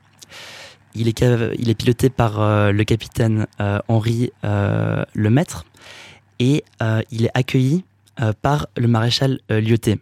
Il 0.93 1.08
est, 1.08 1.24
il 1.58 1.70
est 1.70 1.75
piloté 1.75 2.10
par 2.10 2.34
le 2.74 2.84
capitaine 2.84 3.48
Henri 3.88 4.31
Lemaître 4.43 5.65
et 6.39 6.65
il 7.12 7.25
est 7.25 7.31
accueilli 7.34 7.86
par 8.41 8.67
le 8.75 8.89
maréchal 8.89 9.39
Lyotet 9.50 10.00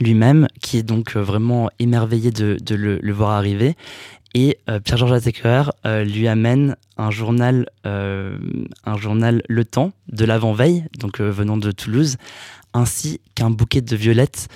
lui-même, 0.00 0.48
qui 0.60 0.78
est 0.78 0.82
donc 0.82 1.16
vraiment 1.16 1.70
émerveillé 1.78 2.30
de, 2.30 2.74
le, 2.74 3.12
voir 3.12 3.30
arriver 3.30 3.76
et 4.34 4.58
euh, 4.68 4.80
Pierre-Georges 4.80 5.12
Latécoère 5.12 5.72
euh, 5.86 6.04
lui 6.04 6.26
amène 6.26 6.76
un 6.96 7.10
journal, 7.10 7.66
euh, 7.86 8.36
un 8.84 8.96
journal 8.98 9.42
Le 9.48 9.64
Temps 9.64 9.92
de 10.08 10.24
l'avant-veille, 10.24 10.84
donc 10.98 11.20
venant 11.20 11.56
de 11.56 11.70
Toulouse, 11.70 12.16
ainsi 12.72 13.20
qu'un 13.34 13.50
bouquet 13.50 13.80
de 13.80 13.96
violettes 13.96 14.48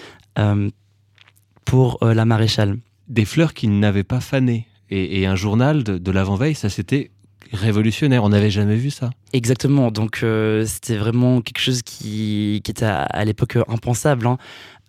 pour 1.65 1.99
la 2.01 2.25
maréchale. 2.25 2.79
Des 3.09 3.25
fleurs 3.25 3.53
qu'il 3.53 3.81
n'avait 3.81 4.05
pas 4.05 4.21
fanées. 4.21 4.69
Et, 4.91 5.27
un 5.27 5.35
journal 5.35 5.83
de, 5.83 6.11
l'avant-veille, 6.13 6.55
ça 6.55 6.69
c'était 6.69 7.11
révolutionnaire. 7.53 8.23
On 8.23 8.29
n'avait 8.29 8.51
jamais 8.51 8.77
vu 8.77 8.91
ça. 8.91 9.11
Exactement. 9.33 9.91
Donc 9.91 10.25
c'était 10.65 10.97
vraiment 10.97 11.41
quelque 11.41 11.59
chose 11.59 11.83
qui, 11.83 12.63
était 12.65 12.85
à, 12.85 13.25
l'époque 13.25 13.59
impensable. 13.67 14.29
Hein. 14.29 14.39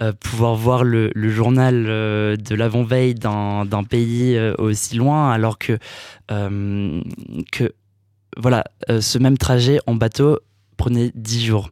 Euh, 0.01 0.13
pouvoir 0.13 0.55
voir 0.55 0.85
le, 0.85 1.11
journal 1.29 1.85
euh, 1.89 2.37
de 2.37 2.55
l'avant-veille 2.55 3.15
d'un 3.15 3.83
pays 3.83 4.37
euh, 4.37 4.53
aussi 4.57 4.95
loin, 4.95 5.29
alors 5.29 5.57
que, 5.57 5.77
que 6.29 7.73
voilà, 8.37 8.63
ce 8.87 9.17
même 9.17 9.37
trajet 9.37 9.79
en 9.87 9.95
bateau 9.95 10.39
prenait 10.77 11.11
10 11.15 11.45
jours. 11.45 11.69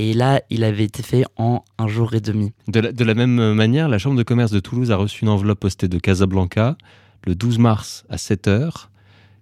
Et 0.00 0.12
là, 0.14 0.40
il 0.50 0.62
avait 0.62 0.84
été 0.84 1.02
fait 1.02 1.24
en 1.36 1.64
un 1.78 1.88
jour 1.88 2.14
et 2.14 2.20
demi. 2.20 2.52
De 2.68 2.80
la, 2.80 3.14
même 3.14 3.54
manière, 3.54 3.88
la 3.88 3.98
Chambre 3.98 4.16
de 4.16 4.22
commerce 4.22 4.52
de 4.52 4.60
Toulouse 4.60 4.92
a 4.92 4.96
reçu 4.96 5.24
une 5.24 5.28
enveloppe 5.28 5.58
postée 5.58 5.88
de 5.88 5.98
Casablanca 5.98 6.76
le 7.26 7.34
12 7.34 7.58
mars 7.58 8.04
à 8.08 8.18
7 8.18 8.46
h 8.46 8.86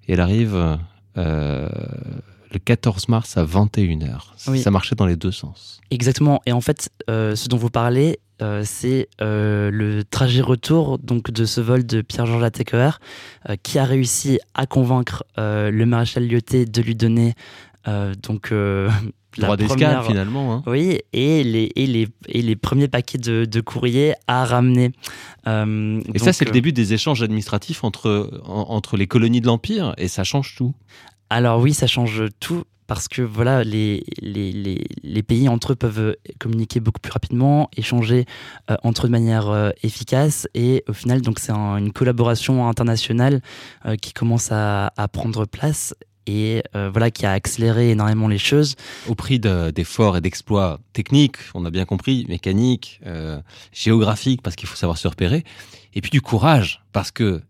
et 0.08 0.14
elle 0.14 0.20
arrive 0.20 0.78
le 2.52 2.58
14 2.58 3.08
mars 3.08 3.36
à 3.36 3.44
21h. 3.44 4.18
Ça 4.36 4.70
marchait 4.70 4.94
dans 4.94 5.06
les 5.06 5.16
deux 5.16 5.32
sens. 5.32 5.80
Exactement. 5.90 6.40
Et 6.46 6.52
en 6.52 6.60
fait, 6.60 6.90
euh, 7.10 7.36
ce 7.36 7.48
dont 7.48 7.56
vous 7.56 7.70
parlez, 7.70 8.18
euh, 8.42 8.62
c'est 8.64 9.08
le 9.20 10.02
trajet 10.02 10.42
retour 10.42 10.98
donc 10.98 11.30
de 11.30 11.44
ce 11.44 11.60
vol 11.60 11.86
de 11.86 12.02
Pierre-Georges 12.02 12.42
Latécoère 12.42 13.00
qui 13.62 13.78
a 13.78 13.84
réussi 13.84 14.38
à 14.54 14.66
convaincre 14.66 15.24
le 15.36 15.84
maréchal 15.84 16.26
Lyoté 16.28 16.66
de 16.66 16.82
lui 16.82 16.94
donner 16.94 17.34
donc 18.22 18.52
droit 19.38 19.56
d'escale 19.56 20.02
finalement. 20.04 20.54
Hein. 20.54 20.62
Oui, 20.66 20.98
et 21.12 21.44
les, 21.44 21.72
et, 21.76 21.86
les, 21.86 22.08
et 22.28 22.42
les 22.42 22.56
premiers 22.56 22.88
paquets 22.88 23.18
de, 23.18 23.44
de 23.44 23.60
courrier 23.60 24.14
à 24.26 24.44
ramener. 24.44 24.92
Euh, 25.46 26.00
et 26.14 26.18
ça, 26.18 26.32
c'est 26.32 26.44
le 26.44 26.50
euh, 26.50 26.54
début 26.54 26.72
des 26.72 26.92
échanges 26.92 27.22
administratifs 27.22 27.84
entre, 27.84 28.40
entre 28.44 28.96
les 28.96 29.06
colonies 29.06 29.40
de 29.40 29.46
l'Empire, 29.46 29.94
et 29.98 30.08
ça 30.08 30.24
change 30.24 30.54
tout. 30.56 30.74
Alors 31.30 31.60
oui, 31.60 31.74
ça 31.74 31.86
change 31.86 32.24
tout. 32.40 32.64
Parce 32.88 33.08
que 33.08 33.20
voilà, 33.20 33.64
les, 33.64 34.04
les, 34.22 34.86
les, 35.02 35.22
pays 35.24 35.48
entre 35.48 35.72
eux 35.72 35.74
peuvent 35.74 36.14
communiquer 36.38 36.78
beaucoup 36.78 37.00
plus 37.00 37.10
rapidement, 37.10 37.68
échanger 37.76 38.26
euh, 38.70 38.76
entre 38.84 39.06
eux 39.06 39.08
de 39.08 39.12
manière 39.12 39.72
efficace, 39.82 40.46
et 40.54 40.84
au 40.86 40.92
final, 40.92 41.20
donc 41.20 41.40
c'est 41.40 41.50
une 41.50 41.92
collaboration 41.92 42.68
internationale 42.68 43.40
qui 44.00 44.12
commence 44.12 44.52
à, 44.52 44.92
prendre 45.12 45.46
place 45.46 45.96
et 46.26 46.62
euh, 46.74 46.90
voilà 46.90 47.10
qui 47.10 47.24
a 47.26 47.32
accéléré 47.32 47.90
énormément 47.90 48.28
les 48.28 48.38
choses. 48.38 48.74
Au 49.08 49.14
prix 49.14 49.38
d'efforts 49.38 50.16
et 50.16 50.20
d'exploits 50.20 50.80
techniques, 50.92 51.36
on 51.54 51.64
a 51.64 51.70
bien 51.70 51.84
compris, 51.84 52.26
mécaniques, 52.28 53.00
euh, 53.06 53.40
géographiques, 53.72 54.42
parce 54.42 54.56
qu'il 54.56 54.68
faut 54.68 54.76
savoir 54.76 54.98
se 54.98 55.08
repérer, 55.08 55.44
et 55.94 56.00
puis 56.00 56.10
du 56.10 56.20
courage, 56.20 56.82
parce 56.92 57.10
que 57.10 57.42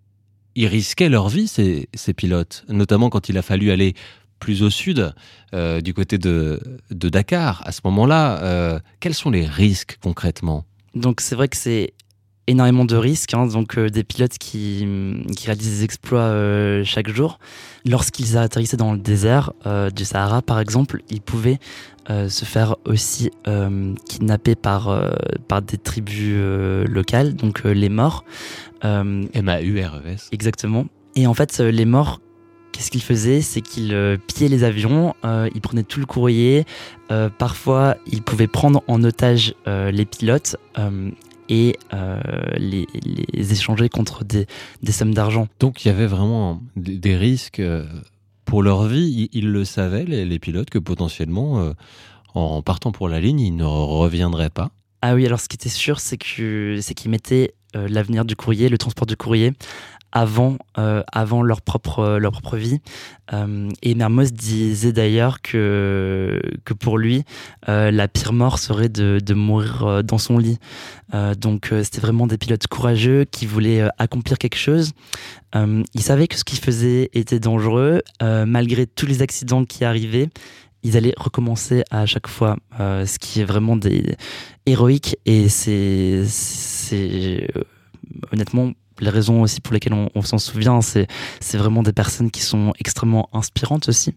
ils 0.56 0.66
risquaient 0.66 1.08
leur 1.08 1.28
vie 1.28 1.46
ces, 1.46 1.88
ces 1.94 2.12
pilotes, 2.12 2.64
notamment 2.68 3.08
quand 3.08 3.28
il 3.28 3.38
a 3.38 3.42
fallu 3.42 3.70
aller 3.70 3.94
plus 4.40 4.62
au 4.64 4.70
sud, 4.70 5.14
euh, 5.54 5.80
du 5.80 5.94
côté 5.94 6.18
de, 6.18 6.60
de, 6.90 7.08
Dakar. 7.08 7.62
À 7.64 7.72
ce 7.72 7.80
moment-là, 7.84 8.80
quels 9.00 9.14
sont 9.14 9.30
les 9.30 9.46
risques 9.46 9.98
concrètement? 10.02 10.64
Donc 10.94 11.20
c'est 11.20 11.36
vrai 11.36 11.48
que 11.48 11.56
c'est 11.56 11.94
énormément 12.46 12.84
de 12.84 12.96
risques, 12.96 13.34
hein, 13.34 13.46
donc 13.46 13.76
euh, 13.76 13.88
des 13.88 14.04
pilotes 14.04 14.38
qui, 14.38 14.86
qui, 15.36 15.46
réalisent 15.46 15.78
des 15.78 15.84
exploits 15.84 16.20
euh, 16.20 16.84
chaque 16.84 17.08
jour. 17.08 17.38
Lorsqu'ils 17.84 18.36
atterrissaient 18.36 18.76
dans 18.76 18.92
le 18.92 18.98
désert 18.98 19.52
euh, 19.66 19.90
du 19.90 20.04
Sahara, 20.04 20.42
par 20.42 20.60
exemple, 20.60 21.02
ils 21.10 21.20
pouvaient 21.20 21.58
se 22.08 22.44
faire 22.44 22.76
aussi 22.84 23.30
kidnapper 24.08 24.54
par, 24.54 25.10
par 25.48 25.62
des 25.62 25.78
tribus 25.78 26.36
locales, 26.88 27.34
donc 27.34 27.64
les 27.64 27.88
morts. 27.88 28.25
M-A-U-R-E-S. 28.82 30.28
Exactement. 30.32 30.86
Et 31.16 31.26
en 31.26 31.34
fait, 31.34 31.58
les 31.58 31.84
morts, 31.84 32.20
qu'est-ce 32.72 32.90
qu'ils 32.90 33.02
faisaient? 33.02 33.40
C'est 33.40 33.60
qu'ils 33.60 34.18
pillaient 34.28 34.48
les 34.48 34.64
avions, 34.64 35.14
ils 35.25 35.60
prenaient 35.60 35.82
tout 35.82 36.00
le 36.00 36.06
courrier, 36.06 36.64
parfois 37.38 37.96
ils 38.06 38.22
pouvaient 38.22 38.46
prendre 38.46 38.82
en 38.86 39.02
otage 39.02 39.54
les 39.66 40.04
pilotes 40.04 40.56
et 41.48 41.76
euh, 41.92 42.20
les, 42.56 42.86
échanger 43.52 43.88
contre 43.88 44.25
des, 44.25 44.46
sommes 44.90 45.14
d'argent. 45.14 45.48
Donc 45.60 45.84
il 45.84 45.88
y 45.88 45.90
avait 45.90 46.06
vraiment 46.06 46.62
des, 46.76 47.16
risques 47.16 47.60
euh, 47.60 47.86
pour 48.47 48.62
leur 48.62 48.87
vie. 48.87 49.29
Ils, 49.33 49.50
le 49.50 49.67
savaient, 49.67 50.05
les, 50.05 50.38
pilotes, 50.38 50.71
que 50.71 50.79
potentiellement, 50.79 51.61
euh, 51.61 51.73
en 52.35 52.62
partant 52.62 52.93
pour 52.93 53.09
la 53.11 53.21
ligne, 53.21 53.41
ils 53.41 53.57
ne 53.57 53.65
reviendraient 53.65 54.50
pas. 54.50 54.71
Ah 55.03 55.15
oui, 55.15 55.26
alors 55.26 55.41
ce 55.41 55.49
qui 55.49 55.57
était 55.57 55.69
sûr, 55.69 56.00
c'est 56.00 56.17
qu'ils 56.17 57.11
mettaient 57.11 57.53
l'avenir 57.75 58.25
du 58.25 58.37
courrier, 58.37 58.71
le 58.71 58.79
transport 58.79 59.07
du 59.07 59.17
courrier, 59.17 59.53
avant, 60.16 60.56
euh, 60.78 61.02
avant 61.12 61.42
leur, 61.42 61.61
propre, 61.61 62.16
leur 62.18 62.32
propre 62.32 62.56
vie. 62.56 62.80
Euh, 63.35 63.68
et 63.82 63.94
Mermoz 63.94 64.32
disait 64.32 64.92
d'ailleurs 64.92 65.42
que, 65.42 66.40
que 66.64 66.73
pour 66.73 66.96
lui, 66.96 67.25
euh, 67.68 67.90
la 67.90 68.08
pire 68.08 68.32
mort 68.32 68.58
serait 68.58 68.88
de, 68.88 69.20
de 69.23 69.35
mourir 69.35 70.02
dans 70.02 70.16
son 70.16 70.38
lit. 70.38 70.58
donc 71.37 71.68
c'était 71.82 72.00
vraiment 72.00 72.26
des 72.26 72.38
pilotes 72.38 72.66
courageux 72.66 73.26
qui 73.30 73.44
voulaient 73.44 73.87
accomplir 73.99 74.38
quelque 74.38 74.56
chose. 74.56 74.92
ils 75.54 76.02
savaient 76.02 76.28
que 76.28 76.37
ce 76.37 76.44
qu'ils 76.44 76.61
faisaient 76.61 77.11
était 77.12 77.40
dangereux, 77.40 78.00
malgré 78.23 78.87
tous 78.87 79.06
les 79.06 79.20
accidents 79.20 79.64
qui 79.66 79.85
arrivaient 79.85 80.30
ils 80.82 80.96
allaient 80.96 81.14
recommencer 81.16 81.82
à 81.90 82.06
chaque 82.06 82.28
fois, 82.28 82.56
ce 82.78 83.18
qui 83.18 83.40
est 83.40 83.44
vraiment 83.44 83.76
des 83.76 84.16
héroïque 84.66 85.16
et 85.26 85.49
c'est 85.49 86.25
honnêtement 88.32 88.73
les 89.00 89.11
raisons 89.11 89.43
aussi 89.43 89.61
pour 89.61 89.75
lesquelles 89.75 90.09
on, 90.15 90.23
s'en 90.23 90.38
souvient, 90.38 90.81
c'est 90.81 91.07
vraiment 91.55 91.83
des 91.83 91.93
personnes 91.93 92.31
qui 92.31 92.41
sont 92.41 92.73
extrêmement 92.79 93.29
inspirantes 93.33 93.88
aussi 93.88 94.15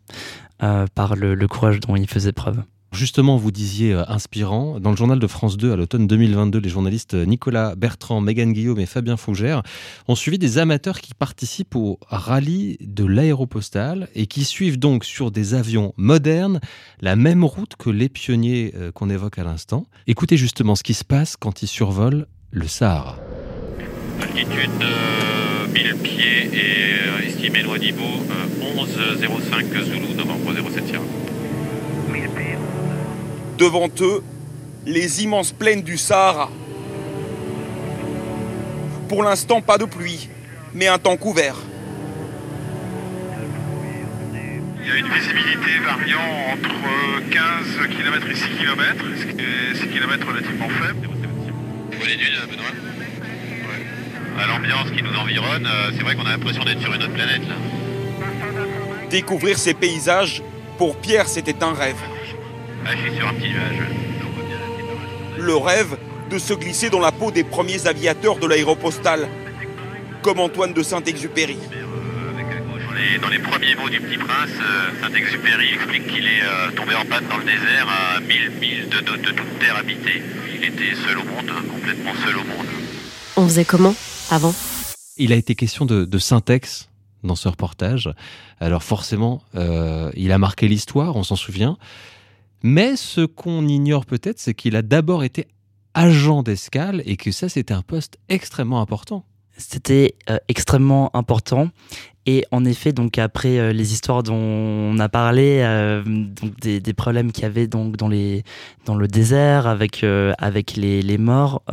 euh, 0.63 0.85
par 0.95 1.15
le, 1.15 1.35
courage 1.47 1.79
dont 1.79 1.95
ils 1.95 2.09
faisaient 2.09 2.31
preuve. 2.31 2.63
Justement, 2.91 3.37
vous 3.37 3.51
disiez 3.51 3.93
euh, 3.93 4.03
inspirant. 4.07 4.79
Dans 4.79 4.89
le 4.89 4.97
journal 4.97 5.19
de 5.19 5.27
France 5.27 5.57
2 5.57 5.73
à 5.73 5.75
l'automne 5.75 6.07
2022, 6.07 6.59
les 6.59 6.69
journalistes 6.69 7.13
Nicolas 7.13 7.75
Bertrand, 7.75 8.19
Megan 8.19 8.51
Guillaume 8.51 8.79
et 8.79 8.87
Fabien 8.87 9.15
Fougère 9.15 9.61
ont 10.07 10.15
suivi 10.15 10.39
des 10.39 10.57
amateurs 10.57 10.99
qui 10.99 11.13
participent 11.13 11.75
au 11.75 11.99
rallye 12.07 12.77
de 12.81 13.05
l'aéropostale 13.05 14.09
et 14.15 14.25
qui 14.25 14.43
suivent 14.43 14.79
donc 14.79 15.05
sur 15.05 15.29
des 15.29 15.53
avions 15.53 15.93
modernes 15.97 16.59
la 16.99 17.15
même 17.15 17.43
route 17.43 17.75
que 17.77 17.91
les 17.91 18.09
pionniers 18.09 18.73
euh, 18.75 18.91
qu'on 18.91 19.09
évoque 19.09 19.37
à 19.37 19.43
l'instant. 19.43 19.85
Écoutez 20.07 20.37
justement 20.37 20.75
ce 20.75 20.83
qui 20.83 20.95
se 20.95 21.05
passe 21.05 21.37
quand 21.37 21.61
ils 21.61 21.67
survolent 21.67 22.25
le 22.51 22.67
Sahara. 22.67 23.19
Altitude 24.21 24.71
de 24.79 25.71
1000 25.73 25.95
pieds 25.97 26.49
et 26.53 26.93
euh, 27.07 27.27
estimé 27.27 27.61
loi 27.61 27.77
d'Ibo 27.77 28.03
11,05 28.61 29.83
Zulu, 29.83 30.15
novembre 30.15 30.53
07 30.73 30.87
Sierra. 30.87 31.03
Devant 33.57 33.89
eux, 34.01 34.23
les 34.85 35.23
immenses 35.23 35.51
plaines 35.51 35.81
du 35.81 35.97
Sahara. 35.97 36.49
Pour 39.07 39.23
l'instant, 39.23 39.61
pas 39.61 39.77
de 39.77 39.85
pluie, 39.85 40.29
mais 40.73 40.87
un 40.87 40.97
temps 40.97 41.17
couvert. 41.17 41.55
Il 44.81 44.87
y 44.87 44.91
a 44.91 44.95
une 44.95 45.07
visibilité 45.07 45.79
variant 45.83 46.53
entre 46.53 47.29
15 47.29 47.87
km 47.89 48.27
et 48.29 48.35
6 48.35 48.43
km, 48.59 49.05
6 49.75 49.87
km 49.87 50.27
relativement 50.27 50.69
faible. 50.69 51.09
Vous 51.91 52.05
dunes, 52.05 52.49
Benoît? 52.49 52.88
À 54.39 54.47
l'ambiance 54.47 54.89
qui 54.95 55.03
nous 55.03 55.15
environne, 55.15 55.65
euh, 55.65 55.91
c'est 55.95 56.03
vrai 56.03 56.15
qu'on 56.15 56.25
a 56.25 56.31
l'impression 56.31 56.63
d'être 56.63 56.81
sur 56.81 56.93
une 56.93 57.03
autre 57.03 57.13
planète. 57.13 57.41
Découvrir 59.09 59.57
ces 59.57 59.73
paysages, 59.73 60.41
pour 60.77 60.95
Pierre, 60.97 61.27
c'était 61.27 61.61
un 61.63 61.73
rêve. 61.73 61.97
Ah, 62.85 62.91
je 62.95 63.09
suis 63.09 63.17
sur 63.17 63.27
un 63.27 63.33
petit 63.33 63.49
nuage. 63.49 63.87
Le 65.37 65.55
rêve 65.55 65.97
de 66.29 66.39
se 66.39 66.53
glisser 66.53 66.89
dans 66.89 66.99
la 66.99 67.11
peau 67.11 67.31
des 67.31 67.43
premiers 67.43 67.87
aviateurs 67.87 68.37
de 68.37 68.47
l'aéropostale, 68.47 69.27
comme 70.21 70.39
Antoine 70.39 70.73
de 70.73 70.83
Saint-Exupéry. 70.83 71.57
Dans 73.21 73.29
les 73.29 73.39
premiers 73.39 73.75
mots 73.75 73.89
du 73.89 73.99
Petit 73.99 74.17
Prince, 74.17 74.49
euh, 74.61 74.91
Saint-Exupéry 75.01 75.73
explique 75.73 76.07
qu'il 76.07 76.25
est 76.25 76.43
euh, 76.43 76.71
tombé 76.75 76.95
en 76.95 77.03
panne 77.05 77.25
dans 77.29 77.37
le 77.37 77.43
désert 77.43 77.87
à 77.89 78.19
1000 78.21 78.51
milles 78.61 78.87
de, 78.89 78.99
de 78.99 79.31
toute 79.31 79.59
terre 79.59 79.75
habitée. 79.75 80.21
Il 80.55 80.63
était 80.63 80.95
seul 80.95 81.17
au 81.17 81.23
monde, 81.23 81.51
complètement 81.69 82.13
seul 82.23 82.37
au 82.37 82.43
monde. 82.43 82.78
On 83.39 83.47
faisait 83.47 83.63
comment 83.63 83.95
avant? 84.31 84.53
Il 85.15 85.31
a 85.31 85.37
été 85.37 85.55
question 85.55 85.85
de, 85.85 86.17
syntaxe 86.17 86.89
dans 87.23 87.35
ce 87.35 87.47
reportage. 87.47 88.13
Alors 88.59 88.83
forcément, 88.83 89.41
euh, 89.55 90.11
il 90.17 90.33
a 90.33 90.37
marqué 90.37 90.67
l'histoire, 90.67 91.15
on 91.15 91.23
s'en 91.23 91.37
souvient. 91.37 91.77
Mais 92.63 92.97
ce 92.97 93.21
qu'on 93.21 93.65
ignore 93.65 94.05
peut-être, 94.05 94.39
c'est 94.39 94.53
qu'il 94.53 94.75
a 94.75 94.81
d'abord 94.81 95.23
été 95.23 95.47
agent 95.93 96.43
d'escale 96.43 97.01
et 97.05 97.15
que 97.15 97.31
ça, 97.31 97.47
c'était 97.47 97.73
un 97.73 97.81
poste 97.81 98.17
extrêmement 98.27 98.81
important. 98.81 99.23
C'était 99.55 100.15
euh, 100.29 100.37
extrêmement 100.49 101.09
important. 101.15 101.69
Et 102.25 102.43
en 102.51 102.65
effet, 102.65 102.91
donc 102.91 103.17
après 103.19 103.57
euh, 103.57 103.71
les 103.71 103.93
histoires 103.93 104.21
dont 104.21 104.35
on 104.35 104.99
a 104.99 105.07
parlé, 105.07 105.63
donc 106.05 106.59
des, 106.59 106.93
problèmes 106.93 107.31
qu'il 107.31 107.43
y 107.43 107.47
avait 107.47 107.67
donc 107.67 107.95
dans 107.95 108.09
les 108.09 108.43
dans 108.83 108.95
le 108.95 109.07
désert 109.07 109.65
avec 109.65 110.03
avec 110.37 110.75
les, 110.75 111.01
les 111.01 111.17
morts, 111.17 111.63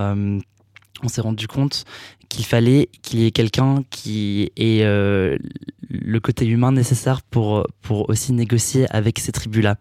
on 1.03 1.09
s'est 1.09 1.21
rendu 1.21 1.49
compte 1.49 1.85
qu'il 2.29 2.45
fallait 2.45 2.88
qu'il 3.03 3.21
y 3.21 3.26
ait 3.26 3.31
quelqu'un 3.31 3.85
qui 3.91 4.50
ait 4.57 4.83
euh, 4.83 5.37
le 5.88 6.21
côté 6.21 6.47
humain 6.47 6.73
nécessaire 6.73 7.23
pour, 7.23 7.67
pour 7.83 8.09
aussi 8.11 8.33
négocier 8.33 8.87
avec 8.91 9.19
ces 9.19 9.33
tribus-là. 9.33 9.76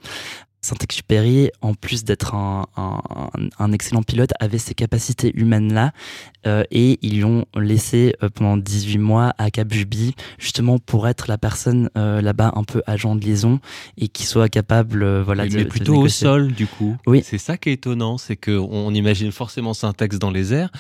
Saint-Exupéry, 0.66 1.52
en 1.62 1.76
plus 1.76 2.04
d'être 2.04 2.34
un, 2.34 2.66
un, 2.76 3.72
excellent 3.72 4.02
pilote, 4.02 4.32
avait 4.40 4.58
ces 4.58 4.74
capacités 4.74 5.32
humaines-là 5.36 5.92
euh, 6.48 6.64
et 6.72 6.98
ils 7.04 7.18
lui 7.18 7.24
ont 7.24 7.46
laissé 7.56 8.16
euh, 8.24 8.30
pendant 8.30 8.58
18 8.58 8.98
mois 8.98 9.34
à 9.38 9.52
Kabubi 9.52 10.16
justement 10.40 10.80
pour 10.80 11.08
être 11.08 11.28
la 11.28 11.38
personne 11.38 11.90
euh, 11.98 12.20
là-bas 12.20 12.54
un 12.56 12.64
peu 12.64 12.82
agent 12.88 13.16
de 13.16 13.24
liaison 13.24 13.60
et 13.98 14.08
qui 14.08 14.26
soit 14.26 14.50
capable 14.50 15.22
voilà, 15.22 15.44
mais, 15.44 15.50
de, 15.50 15.56
mais 15.58 15.66
plutôt 15.66 15.98
au 15.98 16.08
sol 16.08 16.52
du 16.52 16.66
coup. 16.66 16.98
Oui. 17.06 17.22
C'est 17.24 17.38
ça 17.38 17.58
qui 17.58 17.70
est 17.70 17.74
étonnant, 17.74 18.18
c'est 18.18 18.36
qu'on 18.36 18.94
imagine 18.94 19.32
forcément 19.32 19.76
Syntax 19.76 20.18
dans 20.18 20.32
les 20.32 20.54
airs. 20.54 20.72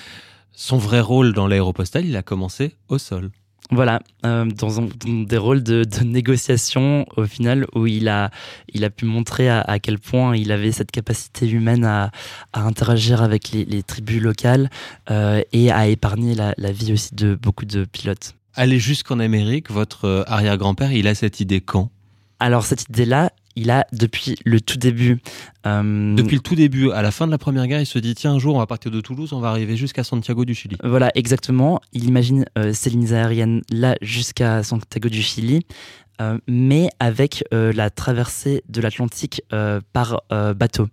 Son 0.51 0.77
vrai 0.77 1.01
rôle 1.01 1.34
dans 1.34 1.48
l'aéropostale, 1.48 2.06
il 2.06 2.15
a 2.15 2.24
commencé 2.24 2.75
au 2.88 2.98
sol. 2.98 3.30
Voilà, 3.72 4.00
euh, 4.25 4.45
dans, 4.45 4.88
des 5.05 5.38
rôles 5.38 5.63
de, 5.63 5.86
négociation 6.03 7.05
au 7.17 7.25
final 7.25 7.65
où 7.74 7.88
il 7.88 8.07
a, 8.07 8.29
il 8.72 8.84
a 8.84 8.91
pu 8.91 9.05
montrer 9.05 9.50
à, 9.50 9.79
quel 9.79 9.98
point 9.98 10.36
il 10.36 10.51
avait 10.51 10.72
cette 10.72 10.91
capacité 10.91 11.50
humaine 11.50 11.84
à, 11.84 12.12
interagir 12.53 13.24
avec 13.24 13.51
les, 13.51 13.84
tribus 13.84 14.22
locales 14.22 14.69
euh, 15.10 15.41
et 15.51 15.72
à 15.72 15.88
épargner 15.88 16.36
la, 16.36 16.53
la, 16.57 16.72
vie 16.72 16.93
aussi 16.93 17.15
de 17.15 17.36
beaucoup 17.36 17.65
de 17.65 17.86
pilotes. 17.86 18.36
Aller 18.53 18.79
jusqu'en 18.79 19.19
Amérique, 19.19 19.72
votre 19.72 20.05
euh, 20.05 20.24
arrière-grand-père, 20.27 20.91
il 20.91 21.07
a 21.07 21.15
cette 21.15 21.39
idée 21.39 21.60
quand? 21.60 21.89
Alors 22.39 22.65
cette 22.65 22.84
idée-là, 22.89 23.31
il 23.55 23.71
a 23.71 23.85
depuis 23.91 24.35
le 24.45 24.62
tout 24.62 24.77
début. 24.77 25.19
Euh, 25.65 26.15
depuis 26.15 26.35
le 26.35 26.41
tout 26.41 26.55
début, 26.55 26.91
à 26.91 27.01
la 27.01 27.12
fin 27.12 27.25
de 27.25 27.31
la 27.31 27.38
Première 27.38 27.67
Guerre, 27.67 27.81
il 27.81 27.85
se 27.85 28.00
dit 28.00 28.15
tiens 28.15 28.33
un 28.33 28.39
jour 28.39 28.55
on 28.55 28.59
va 28.59 28.67
partir 28.67 28.91
de 28.91 29.01
Toulouse, 29.01 29.33
on 29.33 29.39
va 29.39 29.50
arriver 29.50 29.75
jusqu'à 29.77 30.03
Santiago 30.03 30.45
du 30.45 30.53
Chili. 30.53 30.77
Voilà, 30.83 31.12
exactement. 31.15 31.79
Il 31.93 32.05
imagine 32.05 32.45
euh, 32.57 32.74
ces 32.74 32.89
lignes 32.89 33.13
aériennes 33.13 33.62
là 33.71 33.95
jusqu'à 34.01 34.63
Santiago 34.63 35.09
du 35.09 35.21
Chili. 35.21 35.62
Euh, 36.21 36.38
mais 36.47 36.88
avec 37.01 37.43
la 37.51 37.89
traversée 37.89 38.63
de 38.69 38.79
l'Atlantique 38.79 39.41
par 39.91 40.21
bateau. 40.55 40.88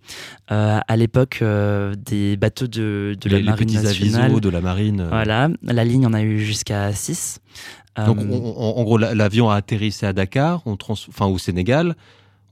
à 0.49 0.97
l'époque, 0.97 1.41
des 1.41 2.35
bateaux 2.35 2.67
de, 2.67 3.15
de 3.19 3.29
la 3.29 3.39
marine 3.39 3.67
petits 3.67 3.77
nationale, 3.77 4.41
de 4.41 4.49
la 4.49 4.59
marine. 4.59 5.05
Voilà, 5.07 5.47
la 5.63 5.85
ligne 5.85 6.05
en 6.05 6.13
a 6.13 6.23
eu 6.23 6.39
jusqu'à 6.39 6.91
6. 6.91 7.39
Donc, 8.05 8.19
en 8.19 8.83
gros, 8.83 8.97
l'avion 8.97 9.49
a 9.49 9.55
atterrissé 9.55 10.05
à 10.05 10.11
Dakar, 10.11 10.61
on 10.65 10.77
enfin 10.89 11.25
au 11.27 11.37
Sénégal 11.37 11.95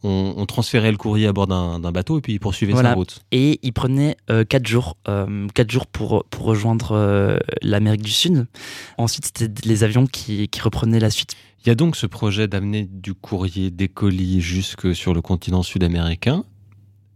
on, 0.03 0.45
transférait 0.45 0.91
le 0.91 0.97
courrier 0.97 1.27
à 1.27 1.33
bord 1.33 1.47
d'un 1.47 1.91
bateau 1.91 2.17
et 2.17 2.21
puis 2.21 2.33
il 2.33 2.39
poursuivait 2.39 2.73
sa 2.73 2.93
route. 2.93 3.23
Et 3.31 3.59
il 3.63 3.73
prenait 3.73 4.17
4 4.27 4.31
euh, 4.31 4.65
jours, 4.65 4.97
euh, 5.07 5.47
quatre 5.53 5.71
jours 5.71 5.87
pour, 5.87 6.25
pour 6.29 6.45
rejoindre 6.45 6.93
euh, 6.93 7.37
l'Amérique 7.61 8.01
du 8.01 8.11
Sud. 8.11 8.47
Ensuite, 8.97 9.25
c'était 9.25 9.67
les 9.67 9.83
avions 9.83 10.07
qui, 10.07 10.47
qui, 10.47 10.61
reprenaient 10.61 10.99
la 10.99 11.09
suite. 11.09 11.35
Il 11.63 11.69
y 11.69 11.71
a 11.71 11.75
donc 11.75 11.95
ce 11.95 12.07
projet 12.07 12.47
d'amener 12.47 12.87
du 12.91 13.13
courrier 13.13 13.69
des 13.69 13.87
colis 13.87 14.41
jusque 14.41 14.95
sur 14.95 15.13
le 15.13 15.21
continent 15.21 15.61
sud-américain 15.61 16.43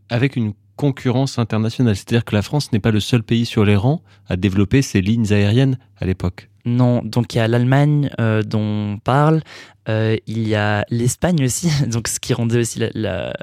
avec 0.10 0.36
une 0.36 0.54
concurrence 0.76 1.40
internationale. 1.40 1.96
C'est-à-dire 1.96 2.26
que 2.26 2.36
la 2.36 2.42
France 2.42 2.72
n'est 2.72 2.80
pas 2.80 2.92
le 2.92 3.00
seul 3.00 3.24
pays 3.24 3.46
sur 3.46 3.66
les 3.66 3.76
rangs 3.76 4.02
à 4.28 4.36
développer 4.36 4.82
ses 4.82 5.02
lignes 5.02 5.32
aériennes 5.34 5.80
à 5.98 6.06
l'époque. 6.06 6.50
Non, 6.66 7.02
donc 7.04 7.34
il 7.34 7.38
y 7.38 7.42
a 7.42 7.48
l'Allemagne 7.48 8.10
euh, 8.20 8.42
dont 8.42 8.60
on 8.96 8.98
parle, 8.98 9.42
euh, 9.88 10.18
il 10.26 10.48
y 10.48 10.56
a 10.56 10.84
l'Espagne 10.90 11.44
aussi, 11.46 11.70
donc 11.88 12.08
ce 12.08 12.20
qui 12.20 12.34
rendait 12.34 12.58
aussi 12.58 12.80
la, 12.94 13.34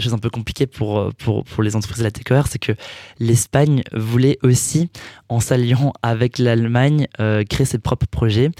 chose 0.00 0.12
un 0.12 0.18
peu 0.18 0.30
compliquée 0.30 0.66
pour, 0.66 1.12
pour, 1.14 1.44
pour 1.44 1.62
les 1.62 1.76
entreprises 1.76 2.00
de 2.00 2.04
la 2.04 2.10
TQR, 2.10 2.48
c'est 2.48 2.58
que 2.58 2.72
l'Espagne 3.20 3.82
voulait 3.92 4.38
aussi, 4.42 4.90
en 5.28 5.38
s'alliant 5.38 5.92
avec 6.02 6.38
l'Allemagne, 6.38 7.06
euh, 7.20 7.44
créer 7.44 7.66
ses 7.66 7.78
propres 7.78 8.06
projets. 8.06 8.50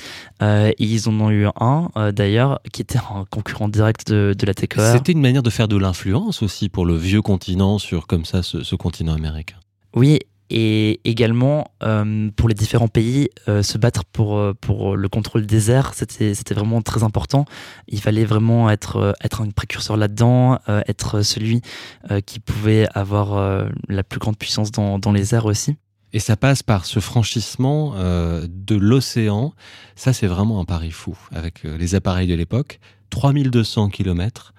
ils 0.40 1.08
en 1.08 1.20
ont 1.20 1.30
eu 1.30 1.46
un 1.58 1.88
d'ailleurs, 2.12 2.60
qui 2.72 2.82
était 2.82 2.98
un 2.98 3.24
concurrent 3.28 3.68
direct 3.68 4.06
de, 4.12 4.34
de 4.38 4.46
la 4.46 4.54
TQR. 4.54 4.92
C'était 4.92 5.12
une 5.12 5.20
manière 5.20 5.42
de 5.42 5.50
faire 5.50 5.66
de 5.66 5.76
l'influence 5.76 6.42
aussi 6.42 6.68
pour 6.68 6.86
le 6.86 6.94
vieux 6.96 7.22
continent 7.22 7.78
sur 7.78 8.06
comme 8.06 8.24
ça 8.24 8.44
ce, 8.44 8.62
ce 8.62 8.76
continent 8.76 9.14
américain. 9.14 9.56
Oui, 9.96 10.20
et 10.50 11.00
également 11.04 11.72
euh, 11.82 12.30
pour 12.36 12.48
les 12.48 12.54
différents 12.54 12.88
pays 12.88 13.28
euh, 13.48 13.62
se 13.62 13.78
battre 13.78 14.04
pour 14.04 14.36
euh, 14.36 14.54
pour 14.60 14.96
le 14.96 15.08
contrôle 15.08 15.46
des 15.46 15.70
airs. 15.70 15.92
C'était 15.94 16.54
vraiment 16.54 16.82
très 16.82 17.02
important. 17.02 17.44
Il 17.88 18.00
fallait 18.00 18.24
vraiment 18.24 18.70
être 18.70 19.16
être 19.22 19.40
un 19.40 19.50
précurseur 19.50 19.96
là-dedans 19.96 20.58
être 20.86 21.22
celui 21.22 21.60
qui 22.24 22.40
pouvait 22.40 22.86
avoir 22.94 23.68
la 23.88 24.02
plus 24.02 24.18
grande 24.18 24.36
puissance 24.36 24.70
dans 24.70 24.98
dans 24.98 25.12
les 25.12 25.34
airs 25.34 25.46
aussi. 25.46 25.76
Et 26.12 26.18
ça 26.18 26.36
passe 26.36 26.62
par 26.62 26.86
ce 26.86 27.00
franchissement 27.00 27.94
de 27.96 28.76
l'océan. 28.76 29.52
Ça 29.94 30.12
c'est 30.12 30.26
vraiment 30.26 30.60
un 30.60 30.64
pari 30.64 30.90
fou 30.90 31.16
avec 31.32 31.62
les 31.64 31.94
appareils 31.94 32.28
de 32.28 32.34
l'époque 32.34 32.80
3200 33.10 33.88
kilomètres 33.90 34.54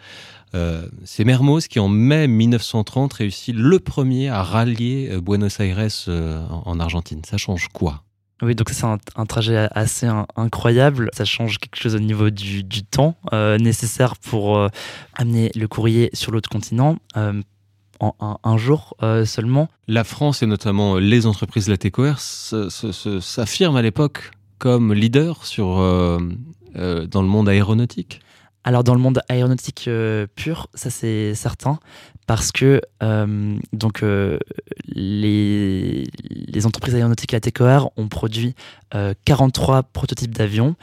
euh, 0.56 0.88
c'est 1.04 1.26
Mermoz 1.26 1.68
qui, 1.68 1.80
en 1.80 1.90
mai 1.90 2.28
1930, 2.28 3.14
réussit 3.14 3.56
le 3.56 3.80
premier 3.80 4.30
à 4.30 4.44
rallier 4.44 5.10
euh, 5.12 5.22
Buenos 5.22 5.60
Aires 5.60 5.78
euh, 6.08 6.46
en 6.50 6.80
Argentine. 6.80 7.22
Ça 7.26 7.38
change 7.38 7.68
quoi? 7.74 8.04
Oui, 8.42 8.54
donc 8.54 8.70
c'est 8.70 8.86
un, 8.86 9.26
trajet 9.26 9.68
assez 9.72 10.08
incroyable. 10.36 11.10
Ça 11.14 11.26
change 11.26 11.58
quelque 11.58 11.76
chose 11.76 11.96
au 11.96 12.00
niveau 12.00 12.30
du, 12.30 12.64
temps 12.84 13.16
nécessaire 13.60 14.16
pour 14.16 14.70
amener 15.16 15.52
le 15.56 15.68
courrier 15.68 16.12
sur 16.14 16.32
l'autre 16.32 16.48
continent. 16.48 16.98
en 17.16 17.34
un, 18.44 18.58
jour 18.58 18.96
seulement. 19.26 19.70
La 19.88 20.04
France 20.04 20.44
et 20.44 20.46
notamment 20.46 20.98
les 20.98 21.26
entreprises 21.26 21.66
de 21.66 21.72
la 21.72 21.78
TCOR 21.78 22.20
s'affirment 22.20 23.78
à 23.78 23.82
l'époque 23.82 24.30
comme 24.60 24.94
leader 24.94 25.44
sur, 25.44 25.78
dans 25.78 27.22
le 27.24 27.28
monde 27.28 27.50
aéronautique. 27.50 28.22
Alors 28.68 28.84
dans 28.84 28.94
le 28.94 29.00
monde 29.00 29.22
aéronautique 29.30 29.86
euh, 29.88 30.28
pur, 30.36 30.68
ça 30.74 30.90
c'est 30.90 31.34
certain, 31.36 31.80
parce 32.26 32.52
que 32.52 32.82
euh, 33.02 33.58
donc 33.72 34.04
euh, 34.04 34.40
les, 34.90 36.04
entreprises 36.66 36.94
aéronautiques 36.94 37.32
la 37.32 37.40
TCOR 37.40 37.94
ont 37.96 38.10
produit 38.10 38.56
43 39.24 39.84
prototypes 39.84 40.36
d'avions 40.36 40.76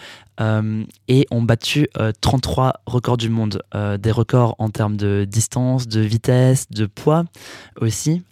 et 1.09 1.27
ont 1.31 1.43
battu 1.43 1.87
33 2.23 2.81
records 2.87 3.19
du 3.19 3.29
monde, 3.29 3.63
des 3.99 4.11
records 4.11 4.55
en 4.59 4.71
termes 4.71 4.97
de 4.97 5.27
distance, 5.29 5.87
de 5.87 6.01
vitesse, 6.01 6.71
de 6.71 6.87
poids 6.87 7.25
aussi. 7.81 8.23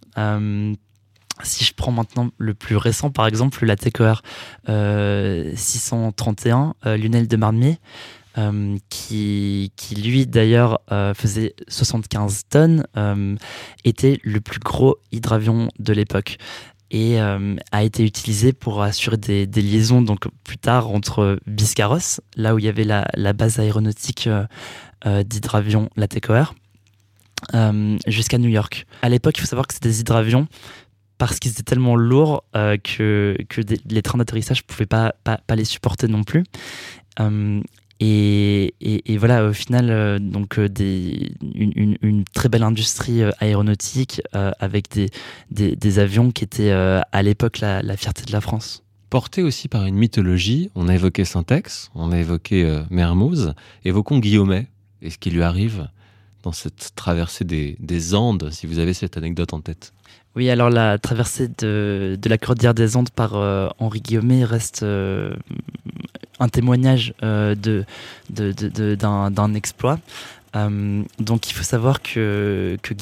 Si 1.43 1.65
je 1.65 1.75
prends 1.75 1.93
maintenant 1.93 2.31
le 2.39 2.55
plus 2.55 2.77
récent, 2.77 3.11
par 3.11 3.27
exemple, 3.27 3.67
la 3.67 3.77
TCOR 3.77 4.23
631, 4.67 6.75
Lunel 6.97 7.29
de 7.29 7.37
Marmier, 7.37 7.79
euh, 8.39 8.79
qui, 8.89 9.73
qui, 9.77 9.95
lui 9.95 10.27
d'ailleurs 10.27 10.81
euh, 10.91 11.13
faisait 11.13 11.55
75 11.69 12.45
tonnes, 12.49 12.87
euh, 12.97 13.37
était 13.85 14.19
le 14.23 14.41
plus 14.41 14.59
gros 14.59 14.97
hydravion 15.11 15.69
de 15.79 15.93
l'époque 15.93 16.39
et 16.91 17.19
a 17.19 17.83
été 17.83 18.05
utilisé 18.05 18.53
pour 18.53 18.83
assurer 18.83 19.17
des, 19.17 19.47
liaisons 19.47 20.03
donc 20.03 20.27
plus 20.45 20.59
tard 20.59 20.91
entre 20.91 21.39
Biscarros, 21.47 22.21
là 22.37 22.55
où 22.55 22.59
il 22.59 22.67
y 22.67 22.69
avait 22.69 22.85
la, 22.85 23.33
base 23.33 23.59
aéronautique 23.59 24.29
d'hydravion, 25.25 25.89
la 25.97 26.07
jusqu'à 28.07 28.37
New 28.37 28.51
York. 28.51 28.87
À 29.01 29.09
l'époque, 29.09 29.39
il 29.39 29.41
faut 29.41 29.47
savoir 29.47 29.67
que 29.67 29.73
c'était 29.73 29.89
des 29.89 30.01
hydravions 30.01 30.49
parce 31.17 31.39
qu'ils 31.39 31.53
étaient 31.53 31.63
tellement 31.63 31.97
lourds 31.97 32.45
que, 32.53 33.39
que 33.49 33.63
les 33.89 34.03
trains 34.03 34.19
d'atterrissage 34.19 34.63
ne 34.63 34.67
pouvaient 34.67 34.85
pas, 34.85 35.15
pas, 35.25 35.57
les 35.57 35.65
supporter 35.65 36.09
non 36.09 36.25
plus. 36.25 36.45
Et, 38.05 39.17
voilà, 39.17 39.47
au 39.47 39.53
final, 39.53 39.91
euh, 39.91 40.19
donc 40.19 40.59
euh, 40.59 40.69
des, 40.69 41.33
une, 41.55 42.25
très 42.35 42.49
belle 42.49 42.65
industrie 42.65 43.23
euh, 43.23 43.31
aéronautique 43.39 44.21
avec 44.33 44.91
des, 44.91 45.11
des, 45.77 45.99
avions 45.99 46.33
qui 46.33 46.43
étaient 46.45 46.71
à 46.71 47.23
l'époque 47.23 47.61
la, 47.61 47.97
fierté 47.97 48.25
de 48.25 48.33
la 48.33 48.41
France. 48.41 48.83
Porté 49.11 49.43
aussi 49.43 49.69
par 49.69 49.85
une 49.85 49.95
mythologie, 49.95 50.71
on 50.75 50.89
a 50.89 50.95
évoqué 50.95 51.25
Syntex, 51.25 51.91
on 51.95 52.13
a 52.13 52.19
évoqué 52.19 52.81
Mermoz, 52.91 53.55
évoquons 53.85 54.19
Guillaumet 54.19 54.67
et 55.03 55.11
ce 55.11 55.19
qui 55.19 55.31
lui 55.31 55.43
arrive 55.43 55.89
dans 56.43 56.53
cette 56.53 56.93
traversée 56.97 57.45
des, 57.45 57.77
des 57.79 58.15
Andes, 58.15 58.49
si 58.51 58.67
vous 58.67 58.79
avez 58.79 58.95
cette 58.95 59.17
anecdote 59.17 59.53
en 59.53 59.61
tête. 59.61 59.93
Oui, 60.35 60.49
alors 60.49 60.71
la 60.71 60.99
traversée 60.99 61.49
de, 61.49 62.19
de 62.21 62.29
la 62.29 62.39
cordillère 62.39 62.75
des 62.75 62.97
Andes 62.97 63.11
par 63.11 63.35
Henri 63.79 64.01
Guillaumet 64.01 64.45
reste 64.45 64.85
un 66.43 66.49
témoignage 66.49 67.15
euh, 67.23 67.55
de, 67.55 67.85
d'un, 68.97 69.55
exploit. 69.55 69.99
Euh, 70.55 71.03
donc 71.19 71.49
il 71.51 71.55
faut 71.55 71.63
savoir 71.63 72.03
que, 72.03 72.77
que 72.83 72.95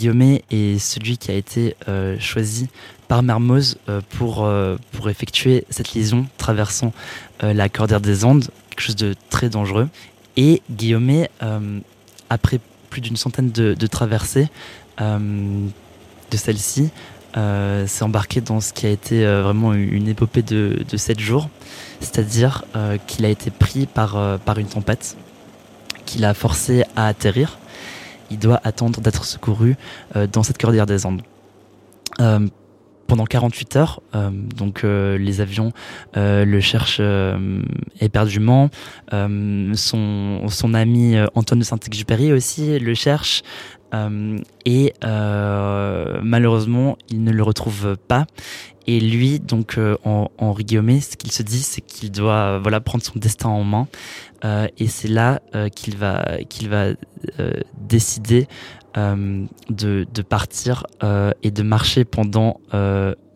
est 0.50 0.78
celui 0.78 1.18
qui 1.18 1.30
a 1.32 1.34
été 1.34 1.74
euh, 1.88 2.16
choisi 2.20 2.68
par 3.08 3.22
Mermoz 3.24 3.78
pour, 4.10 4.48
pour 4.92 5.10
effectuer 5.10 5.64
cette 5.68 5.94
liaison 5.94 6.26
traversant 6.38 6.92
la 7.42 7.68
Cordillère 7.68 8.00
des 8.00 8.24
Andes, 8.24 8.46
quelque 8.68 8.82
chose 8.82 8.94
de 8.94 9.16
très 9.30 9.48
dangereux. 9.48 9.88
Et 10.36 10.62
Guillaumet, 10.70 11.28
après 12.28 12.60
plus 12.88 13.00
d'une 13.00 13.16
centaine 13.16 13.50
de, 13.50 13.74
de 13.74 13.86
traversées 13.88 14.48
de 15.00 16.36
celle-ci, 16.36 16.90
euh, 17.36 17.86
s'est 17.86 18.02
embarqué 18.02 18.40
dans 18.40 18.60
ce 18.60 18.72
qui 18.72 18.86
a 18.86 18.90
été 18.90 19.24
euh, 19.24 19.42
vraiment 19.42 19.72
une 19.72 20.08
épopée 20.08 20.42
de, 20.42 20.84
de 20.88 20.96
7 20.96 21.20
jours, 21.20 21.48
c'est-à-dire 22.00 22.64
euh, 22.74 22.98
qu'il 23.06 23.24
a 23.24 23.28
été 23.28 23.50
pris 23.50 23.86
par, 23.86 24.38
par 24.40 24.58
une 24.58 24.66
tempête, 24.66 25.16
qui 26.06 26.18
l'a 26.18 26.34
forcé 26.34 26.84
à 26.96 27.06
atterrir. 27.06 27.58
il 28.30 28.38
doit 28.38 28.60
attendre 28.64 29.00
d'être 29.00 29.24
secouru 29.24 29.76
dans 30.32 30.42
cette 30.42 30.58
cordillère 30.58 30.86
des 30.86 31.06
Andes 31.06 31.22
pendant 33.10 33.24
48 33.24 33.74
heures. 33.76 34.00
Euh, 34.14 34.30
donc 34.30 34.84
euh, 34.84 35.18
les 35.18 35.40
avions 35.40 35.72
euh, 36.16 36.44
le 36.44 36.60
cherchent 36.60 37.02
éperdument. 38.00 38.70
son, 39.10 40.48
son 40.48 40.74
ami 40.74 41.16
Antoine 41.34 41.58
de 41.58 41.64
Saint-Exupéry 41.64 42.32
aussi 42.32 42.78
le 42.78 42.94
cherche. 42.94 43.42
et 44.64 44.92
malheureusement, 45.02 46.96
il 47.08 47.24
ne 47.24 47.32
le 47.32 47.42
retrouve 47.42 47.96
pas. 47.96 48.26
Et 48.86 49.00
lui, 49.00 49.40
donc 49.40 49.76
en, 50.04 50.30
en 50.38 50.54
ce 50.54 51.16
qu'il 51.16 51.32
se 51.32 51.42
dit, 51.42 51.62
c'est 51.62 51.80
qu'il 51.80 52.12
doit 52.12 52.58
voilà 52.60 52.80
prendre 52.80 53.02
son 53.02 53.18
destin 53.18 53.48
en 53.48 53.64
main. 53.64 53.88
et 54.44 54.86
c'est 54.86 55.08
là 55.08 55.40
qu'il 55.74 55.96
va 55.96 56.38
qu'il 56.48 56.68
va 56.68 56.90
décider 57.76 58.46
euh, 58.96 59.46
de, 59.68 60.04
de, 60.12 60.22
partir 60.22 60.84
euh, 61.04 61.30
et 61.44 61.52
de 61.52 61.62
marcher 61.62 62.04
pendant 62.04 62.60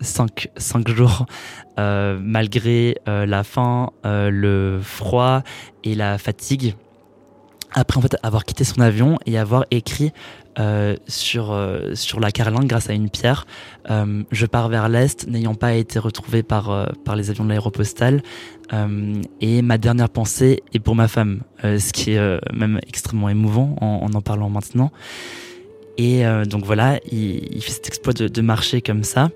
5 0.00 0.48
euh, 0.58 0.82
jours 0.88 1.26
malgré 1.76 2.96
la 3.06 3.44
faim, 3.44 3.90
le 4.04 4.80
froid 4.82 5.42
et 5.84 5.94
la 5.94 6.18
fatigue. 6.18 6.74
Après 7.72 7.98
en 7.98 8.00
fait 8.00 8.16
avoir 8.24 8.44
quitté 8.44 8.64
son 8.64 8.80
avion 8.80 9.18
et 9.26 9.38
avoir 9.38 9.64
écrit 9.70 10.12
sur, 11.08 11.68
sur 11.94 12.20
la 12.20 12.30
carlingue 12.30 12.66
grâce 12.66 12.90
à 12.90 12.92
une 12.92 13.10
pierre 13.10 13.46
Je 13.88 14.46
pars 14.46 14.68
vers 14.68 14.88
l'Est 14.88 15.26
n'ayant 15.28 15.56
pas 15.56 15.74
été 15.74 15.98
retrouvé 15.98 16.44
par, 16.44 16.88
par 17.04 17.16
les 17.16 17.30
avions 17.30 17.44
de 17.44 17.48
l'aéropostale 17.48 18.22
et 19.40 19.62
ma 19.62 19.78
dernière 19.78 20.10
pensée 20.10 20.62
est 20.72 20.78
pour 20.78 20.94
ma 20.94 21.08
femme, 21.08 21.42
ce 21.62 21.92
qui 21.92 22.12
est 22.12 22.40
même 22.52 22.80
extrêmement 22.86 23.28
émouvant 23.28 23.76
en 23.80 24.00
en, 24.04 24.14
en 24.14 24.20
parlant 24.20 24.50
maintenant. 24.50 24.92
Et 25.96 26.26
euh, 26.26 26.44
donc 26.44 26.64
voilà, 26.64 26.98
il, 27.10 27.54
il, 27.54 27.62
fait 27.62 27.70
cet 27.70 27.86
exploit 27.86 28.12
de, 28.12 28.26
de 28.26 28.42
marcher 28.42 28.82
comme 28.82 29.04
ça, 29.04 29.30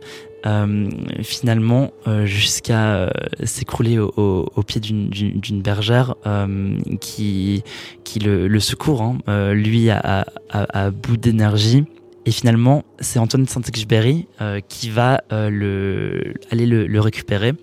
euh, 0.46 0.88
finalement 1.22 1.90
euh, 2.06 2.24
jusqu'à 2.24 2.94
euh, 2.94 3.10
s'écrouler 3.42 3.98
au, 3.98 4.12
au, 4.16 4.48
au, 4.54 4.62
pied 4.62 4.80
d'une 4.80 5.62
bergère 5.62 6.14
euh, 6.26 6.78
qui, 7.00 7.64
qui 8.04 8.20
le, 8.20 8.46
le 8.46 8.60
secourt, 8.60 9.02
hein, 9.02 9.52
lui 9.52 9.90
à, 9.90 10.26
à, 10.50 10.84
à 10.84 10.90
bout 10.90 11.16
d'énergie. 11.16 11.84
Et 12.24 12.30
finalement, 12.30 12.84
c'est 13.00 13.18
Antoine 13.18 13.46
Saint-Exupéry 13.46 14.26
qui 14.68 14.90
va 14.90 15.22
le, 15.30 16.34
aller 16.50 16.66
le, 16.66 16.86
le, 16.86 17.00
récupérer 17.00 17.54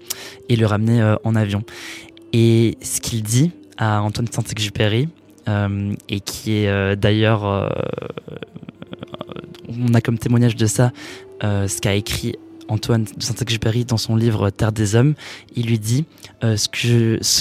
et 0.49 0.55
le 0.55 0.65
ramener 0.65 1.15
en 1.23 1.35
avion. 1.35 1.63
Et 2.33 2.75
ce 2.81 2.99
qu'il 2.99 3.21
dit 3.21 3.51
à 3.77 4.01
Antoine 4.01 4.27
Saint-Exupéry, 4.27 5.07
et 6.09 6.19
qui 6.21 6.53
est 6.53 6.95
d'ailleurs 6.95 7.69
on 9.69 9.93
a 9.93 10.01
comme 10.01 10.17
témoignage 10.17 10.55
de 10.55 10.65
ça 10.65 10.91
euh, 11.43 11.67
ce 11.67 11.81
qu'a 11.81 11.95
écrit 11.95 12.35
Antoine 12.67 13.03
de 13.03 13.21
Saint-Exupéry 13.21 13.85
dans 13.85 13.97
son 13.97 14.15
livre 14.15 14.49
Terre 14.49 14.71
des 14.71 14.95
Hommes. 14.95 15.13
Il 15.55 15.67
lui 15.67 15.79
dit 15.79 16.05
euh, 16.43 16.57
ce 16.57 16.67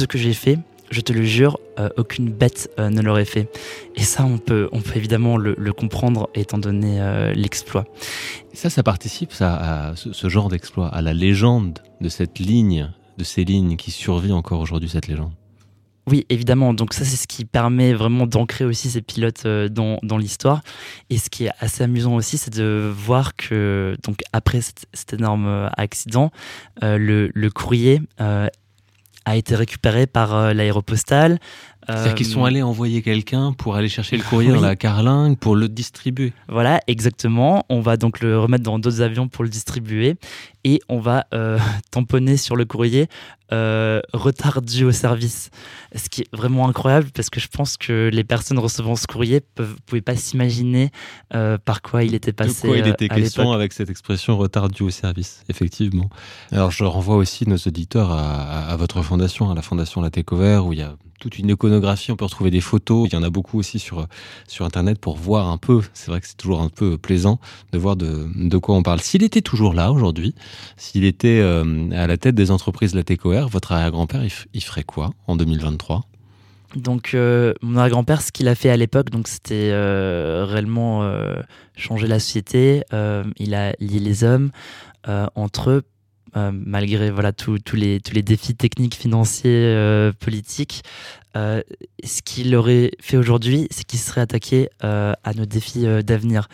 que 0.06 0.18
j'ai 0.18 0.32
fait, 0.34 0.58
je 0.90 1.00
te 1.00 1.12
le 1.12 1.24
jure, 1.24 1.58
euh, 1.78 1.88
aucune 1.96 2.30
bête 2.30 2.70
ne 2.78 3.00
l'aurait 3.00 3.24
fait. 3.24 3.48
Et 3.96 4.02
ça, 4.02 4.24
on 4.24 4.38
peut, 4.38 4.68
on 4.72 4.80
peut 4.80 4.96
évidemment 4.96 5.36
le, 5.36 5.72
comprendre 5.72 6.28
étant 6.34 6.58
donné 6.58 7.00
l'exploit. 7.34 7.86
Ça, 8.52 8.70
ça 8.70 8.82
participe 8.82 9.32
ça, 9.32 9.54
à 9.54 9.96
ce, 9.96 10.12
ce 10.12 10.28
genre 10.28 10.48
d'exploit, 10.48 10.88
à 10.88 11.00
la 11.00 11.14
légende 11.14 11.78
de 12.00 12.08
cette 12.08 12.38
ligne, 12.38 12.90
de 13.18 13.24
ces 13.24 13.44
lignes 13.44 13.76
qui 13.76 13.90
survit 13.90 14.32
encore 14.32 14.60
aujourd'hui, 14.60 14.88
cette 14.88 15.08
légende. 15.08 15.32
Oui, 16.06 16.26
évidemment. 16.28 16.74
Donc 16.74 16.92
ça, 16.92 17.04
c'est 17.04 17.16
ce 17.16 17.26
qui 17.26 17.44
permet 17.44 17.94
vraiment 17.94 18.26
d'ancrer 18.26 18.64
aussi 18.64 18.90
ces 18.90 19.00
pilotes 19.00 19.46
euh, 19.46 19.68
dans, 19.68 20.18
l'histoire. 20.18 20.60
Et 21.08 21.16
ce 21.16 21.30
qui 21.30 21.46
est 21.46 21.50
assez 21.60 21.82
amusant 21.82 22.14
aussi, 22.14 22.36
c'est 22.36 22.52
de 22.54 22.92
voir 22.94 23.34
que 23.36 23.96
donc 24.04 24.20
après 24.32 24.60
cet, 24.60 25.14
énorme 25.14 25.46
euh, 25.46 25.68
accident, 25.76 26.30
euh, 26.82 26.98
le, 26.98 27.50
courrier 27.50 28.02
a 29.26 29.36
été 29.36 29.54
récupéré 29.54 30.06
par 30.06 30.52
l'aéropostale. 30.52 31.38
C'est-à-dire 31.86 32.14
qu'ils 32.14 32.26
sont 32.26 32.44
allés 32.44 32.62
envoyer 32.62 33.02
quelqu'un 33.02 33.52
pour 33.52 33.76
aller 33.76 33.88
chercher 33.88 34.16
le 34.16 34.22
courrier 34.22 34.50
oui. 34.50 34.56
dans 34.56 34.62
la 34.62 34.76
carlingue 34.76 35.36
pour 35.36 35.54
le 35.54 35.68
distribuer. 35.68 36.32
Voilà, 36.48 36.80
exactement. 36.86 37.64
On 37.68 37.80
va 37.80 37.96
donc 37.96 38.20
le 38.20 38.38
remettre 38.38 38.64
dans 38.64 38.78
d'autres 38.78 39.02
avions 39.02 39.28
pour 39.28 39.44
le 39.44 39.50
distribuer 39.50 40.16
et 40.64 40.80
on 40.88 40.98
va 40.98 41.26
euh, 41.34 41.58
tamponner 41.90 42.36
sur 42.36 42.56
le 42.56 42.64
courrier 42.64 43.08
euh, 43.52 44.00
retard 44.14 44.62
dû 44.62 44.84
au 44.84 44.92
service. 44.92 45.50
Ce 45.94 46.08
qui 46.08 46.22
est 46.22 46.36
vraiment 46.36 46.66
incroyable 46.68 47.08
parce 47.14 47.28
que 47.28 47.38
je 47.38 47.48
pense 47.48 47.76
que 47.76 48.10
les 48.12 48.24
personnes 48.24 48.58
recevant 48.58 48.96
ce 48.96 49.06
courrier 49.06 49.42
ne 49.58 49.64
pouvaient 49.86 50.00
pas 50.00 50.16
s'imaginer 50.16 50.90
euh, 51.34 51.58
par 51.62 51.82
quoi 51.82 52.04
il 52.04 52.14
était 52.14 52.32
passé. 52.32 52.62
De 52.62 52.72
quoi 52.72 52.78
il 52.78 52.88
était 52.88 53.08
question 53.08 53.52
avec 53.52 53.72
cette 53.74 53.90
expression 53.90 54.38
retard 54.38 54.68
dû 54.68 54.82
au 54.82 54.90
service, 54.90 55.44
effectivement. 55.48 56.08
Alors 56.50 56.70
je 56.70 56.84
renvoie 56.84 57.16
aussi 57.16 57.46
nos 57.48 57.58
auditeurs 57.58 58.10
à, 58.10 58.42
à, 58.42 58.72
à 58.72 58.76
votre 58.76 59.02
fondation, 59.02 59.50
à 59.50 59.54
la 59.54 59.62
fondation 59.62 60.00
La 60.00 60.10
Técover, 60.10 60.62
où 60.64 60.72
il 60.72 60.78
y 60.78 60.82
a 60.82 60.96
toute 61.18 61.38
une 61.38 61.50
iconographie, 61.50 62.12
on 62.12 62.16
peut 62.16 62.24
retrouver 62.24 62.50
des 62.50 62.60
photos, 62.60 63.08
il 63.08 63.14
y 63.14 63.16
en 63.16 63.22
a 63.22 63.30
beaucoup 63.30 63.58
aussi 63.58 63.78
sur, 63.78 64.06
sur 64.46 64.64
Internet 64.64 64.98
pour 64.98 65.16
voir 65.16 65.48
un 65.48 65.58
peu, 65.58 65.80
c'est 65.92 66.10
vrai 66.10 66.20
que 66.20 66.26
c'est 66.26 66.36
toujours 66.36 66.60
un 66.60 66.68
peu 66.68 66.98
plaisant 66.98 67.38
de 67.72 67.78
voir 67.78 67.96
de, 67.96 68.28
de 68.36 68.58
quoi 68.58 68.74
on 68.74 68.82
parle. 68.82 69.00
S'il 69.00 69.22
était 69.22 69.42
toujours 69.42 69.74
là 69.74 69.92
aujourd'hui, 69.92 70.34
s'il 70.76 71.04
était 71.04 71.40
euh, 71.40 71.90
à 71.92 72.06
la 72.06 72.16
tête 72.16 72.34
des 72.34 72.50
entreprises 72.50 72.94
Latécoère, 72.94 73.48
votre 73.48 73.72
arrière-grand-père, 73.72 74.22
il, 74.52 74.62
ferait 74.62 74.84
quoi 74.84 75.10
en 75.26 75.36
2023 75.36 76.04
donc 76.74 77.14
euh, 77.14 77.54
mon 77.62 77.76
arrière-grand-père, 77.76 78.20
ce 78.20 78.32
qu'il 78.32 78.48
a 78.48 78.56
fait 78.56 78.68
à 78.68 78.76
l'époque, 78.76 79.10
donc 79.10 79.28
c'était 79.28 79.70
euh, 79.70 80.44
réellement 80.44 81.08
changer 81.76 82.08
la 82.08 82.18
société. 82.18 82.82
Il 83.38 83.54
a 83.54 83.74
lié 83.78 84.00
les 84.00 84.24
hommes 84.24 84.50
entre 85.06 85.70
eux 85.70 85.82
euh, 86.36 86.50
malgré 86.52 87.10
voilà 87.10 87.32
tous 87.32 87.58
les 87.74 88.00
tous 88.00 88.14
les 88.14 88.22
défis 88.22 88.54
techniques, 88.54 88.96
financiers, 88.96 89.50
euh, 89.52 90.12
politiques. 90.12 90.82
Euh, 91.36 91.62
ce 92.04 92.22
qu'il 92.22 92.54
aurait 92.54 92.92
fait 93.00 93.16
aujourd'hui, 93.16 93.68
c'est 93.70 93.84
qu'il 93.84 93.98
serait 93.98 94.20
attaqué 94.20 94.68
à 94.80 95.34
nos 95.36 95.46
défis 95.46 95.84
d'avenir, 96.04 96.48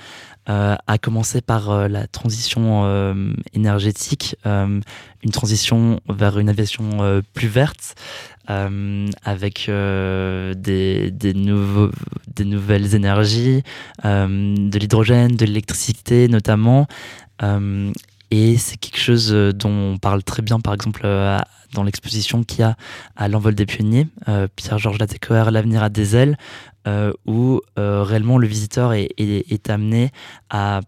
à 0.47 0.99
commencer 1.01 1.43
par 1.43 1.87
la 1.89 2.07
transition 2.07 3.35
énergétique, 3.53 4.37
une 4.47 5.31
transition 5.33 6.01
vers 6.09 6.39
une 6.39 6.49
aviation 6.49 7.23
plus 7.35 7.49
verte, 7.49 7.95
avec 8.47 9.67
des, 9.69 11.11
des, 11.11 11.35
nouveaux, 11.35 11.91
des 12.35 12.47
nouvelles 12.47 12.95
énergies, 12.95 13.63
de 14.03 14.79
l'hydrogène, 14.79 15.37
de 15.37 15.45
l'électricité 15.45 16.27
notamment. 16.27 16.87
Et 18.31 18.57
c'est 18.59 18.77
quelque 18.77 18.99
chose 18.99 19.33
euh, 19.33 19.53
dont 19.53 19.95
on 19.95 19.99
parle 19.99 20.23
très 20.23 20.43
bien, 20.43 20.61
par 20.61 20.75
exemple, 20.75 21.03
euh, 21.05 21.39
dans 21.75 21.83
l'exposition 21.83 22.45
qu'il 22.45 22.61
y 22.61 22.63
a 22.63 22.77
à 23.17 23.29
l'envol 23.29 23.55
des 23.55 23.67
pionniers, 23.67 24.07
euh, 24.29 24.47
Pierre-Georges 24.55 24.99
Latécoère, 24.99 25.51
L'avenir 25.51 25.83
à 25.83 25.89
des 25.89 26.17
ailes, 26.17 26.37
où 27.27 27.61
réellement 27.77 28.39
le 28.39 28.47
visiteur 28.47 28.95
est, 28.95 29.71
amené 29.71 30.11
à 30.49 30.81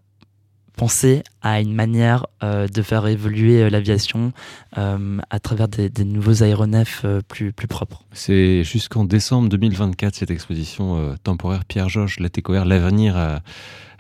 penser 0.77 1.23
à 1.43 1.61
une 1.61 1.75
manière 1.75 2.27
de 2.41 2.83
faire 2.83 3.07
évoluer 3.07 3.69
l'aviation 3.69 4.33
à 4.73 5.41
travers 5.41 5.69
des, 5.69 6.05
nouveaux 6.05 6.43
aéronefs 6.43 7.05
plus, 7.29 7.53
propres. 7.53 8.05
C'est 8.13 8.65
jusqu'en 8.65 9.05
décembre 9.05 9.51
2024 9.51 10.15
cette 10.17 10.31
exposition 10.31 11.15
temporaire 11.23 11.67
Pierre-Georges 11.67 12.19
Latécoère, 12.19 12.65
L'avenir 12.65 13.17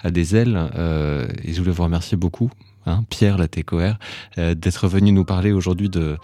à, 0.02 0.10
des 0.10 0.34
ailes. 0.34 0.58
et 1.44 1.52
je 1.52 1.58
voulais 1.60 1.72
vous 1.72 1.84
remercier 1.84 2.16
beaucoup 2.16 2.50
hein, 2.86 3.04
Pierre 3.08 3.38
Latécoère, 3.38 3.98
euh, 4.38 4.54
d'être 4.54 4.88
venu 4.88 5.12
nous 5.12 5.24
parler 5.24 5.52
aujourd'hui 5.52 5.88
de, 5.88 6.16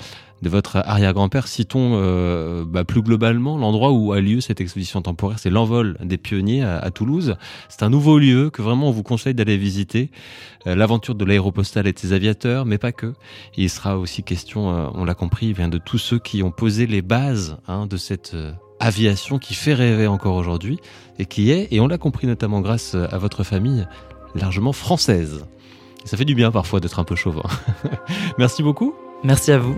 votre 0.42 0.76
arrière-grand-père. 0.76 1.48
Citons 1.48 1.92
euh, 1.94 2.64
bah, 2.64 2.84
plus 2.84 3.02
globalement 3.02 3.58
l'endroit 3.58 3.90
où 3.90 4.12
a 4.12 4.20
lieu 4.20 4.40
cette 4.40 4.60
exposition 4.60 5.02
temporaire, 5.02 5.38
c'est 5.38 5.50
l'envol 5.50 5.98
des 6.02 6.16
pionniers 6.16 6.62
à, 6.62 6.90
Toulouse. 6.90 7.36
C'est 7.68 7.82
un 7.82 7.90
nouveau 7.90 8.18
lieu 8.18 8.50
que 8.50 8.62
vraiment 8.62 8.88
on 8.88 8.92
vous 8.92 9.02
conseille 9.02 9.34
d'aller 9.34 9.56
visiter. 9.56 10.10
Euh, 10.66 10.76
L'aventure 10.76 11.14
de 11.14 11.24
l'aéropostale 11.24 11.88
et 11.88 11.92
de 11.92 11.98
ses 11.98 12.12
aviateurs, 12.12 12.66
mais 12.66 12.78
pas 12.78 12.92
que. 12.92 13.14
Il 13.56 13.68
sera 13.68 13.98
aussi 13.98 14.22
question, 14.22 14.68
on 14.94 15.04
l'a 15.04 15.14
compris, 15.14 15.52
vient 15.52 15.68
de 15.68 15.78
tous 15.78 15.98
ceux 15.98 16.18
qui 16.18 16.42
ont 16.42 16.52
posé 16.52 16.86
les 16.86 17.02
bases 17.02 17.58
hein, 17.66 17.86
de 17.86 17.96
cette 17.96 18.36
aviation 18.80 19.38
qui 19.38 19.54
fait 19.54 19.74
rêver 19.74 20.06
encore 20.06 20.36
aujourd'hui 20.36 20.78
et 21.18 21.26
qui 21.26 21.50
est, 21.50 21.66
et 21.72 21.80
on 21.80 21.88
l'a 21.88 21.98
compris 21.98 22.28
notamment 22.28 22.60
grâce 22.60 22.94
à 22.94 23.18
votre 23.18 23.42
famille, 23.42 23.86
largement 24.36 24.72
française. 24.72 25.44
Ça 26.08 26.16
fait 26.16 26.24
du 26.24 26.34
bien 26.34 26.50
parfois 26.50 26.80
d'être 26.80 26.98
un 26.98 27.04
peu 27.04 27.16
chauvin. 27.16 27.42
Merci 28.38 28.62
beaucoup. 28.62 28.94
Merci 29.22 29.52
à 29.52 29.58
vous. 29.58 29.76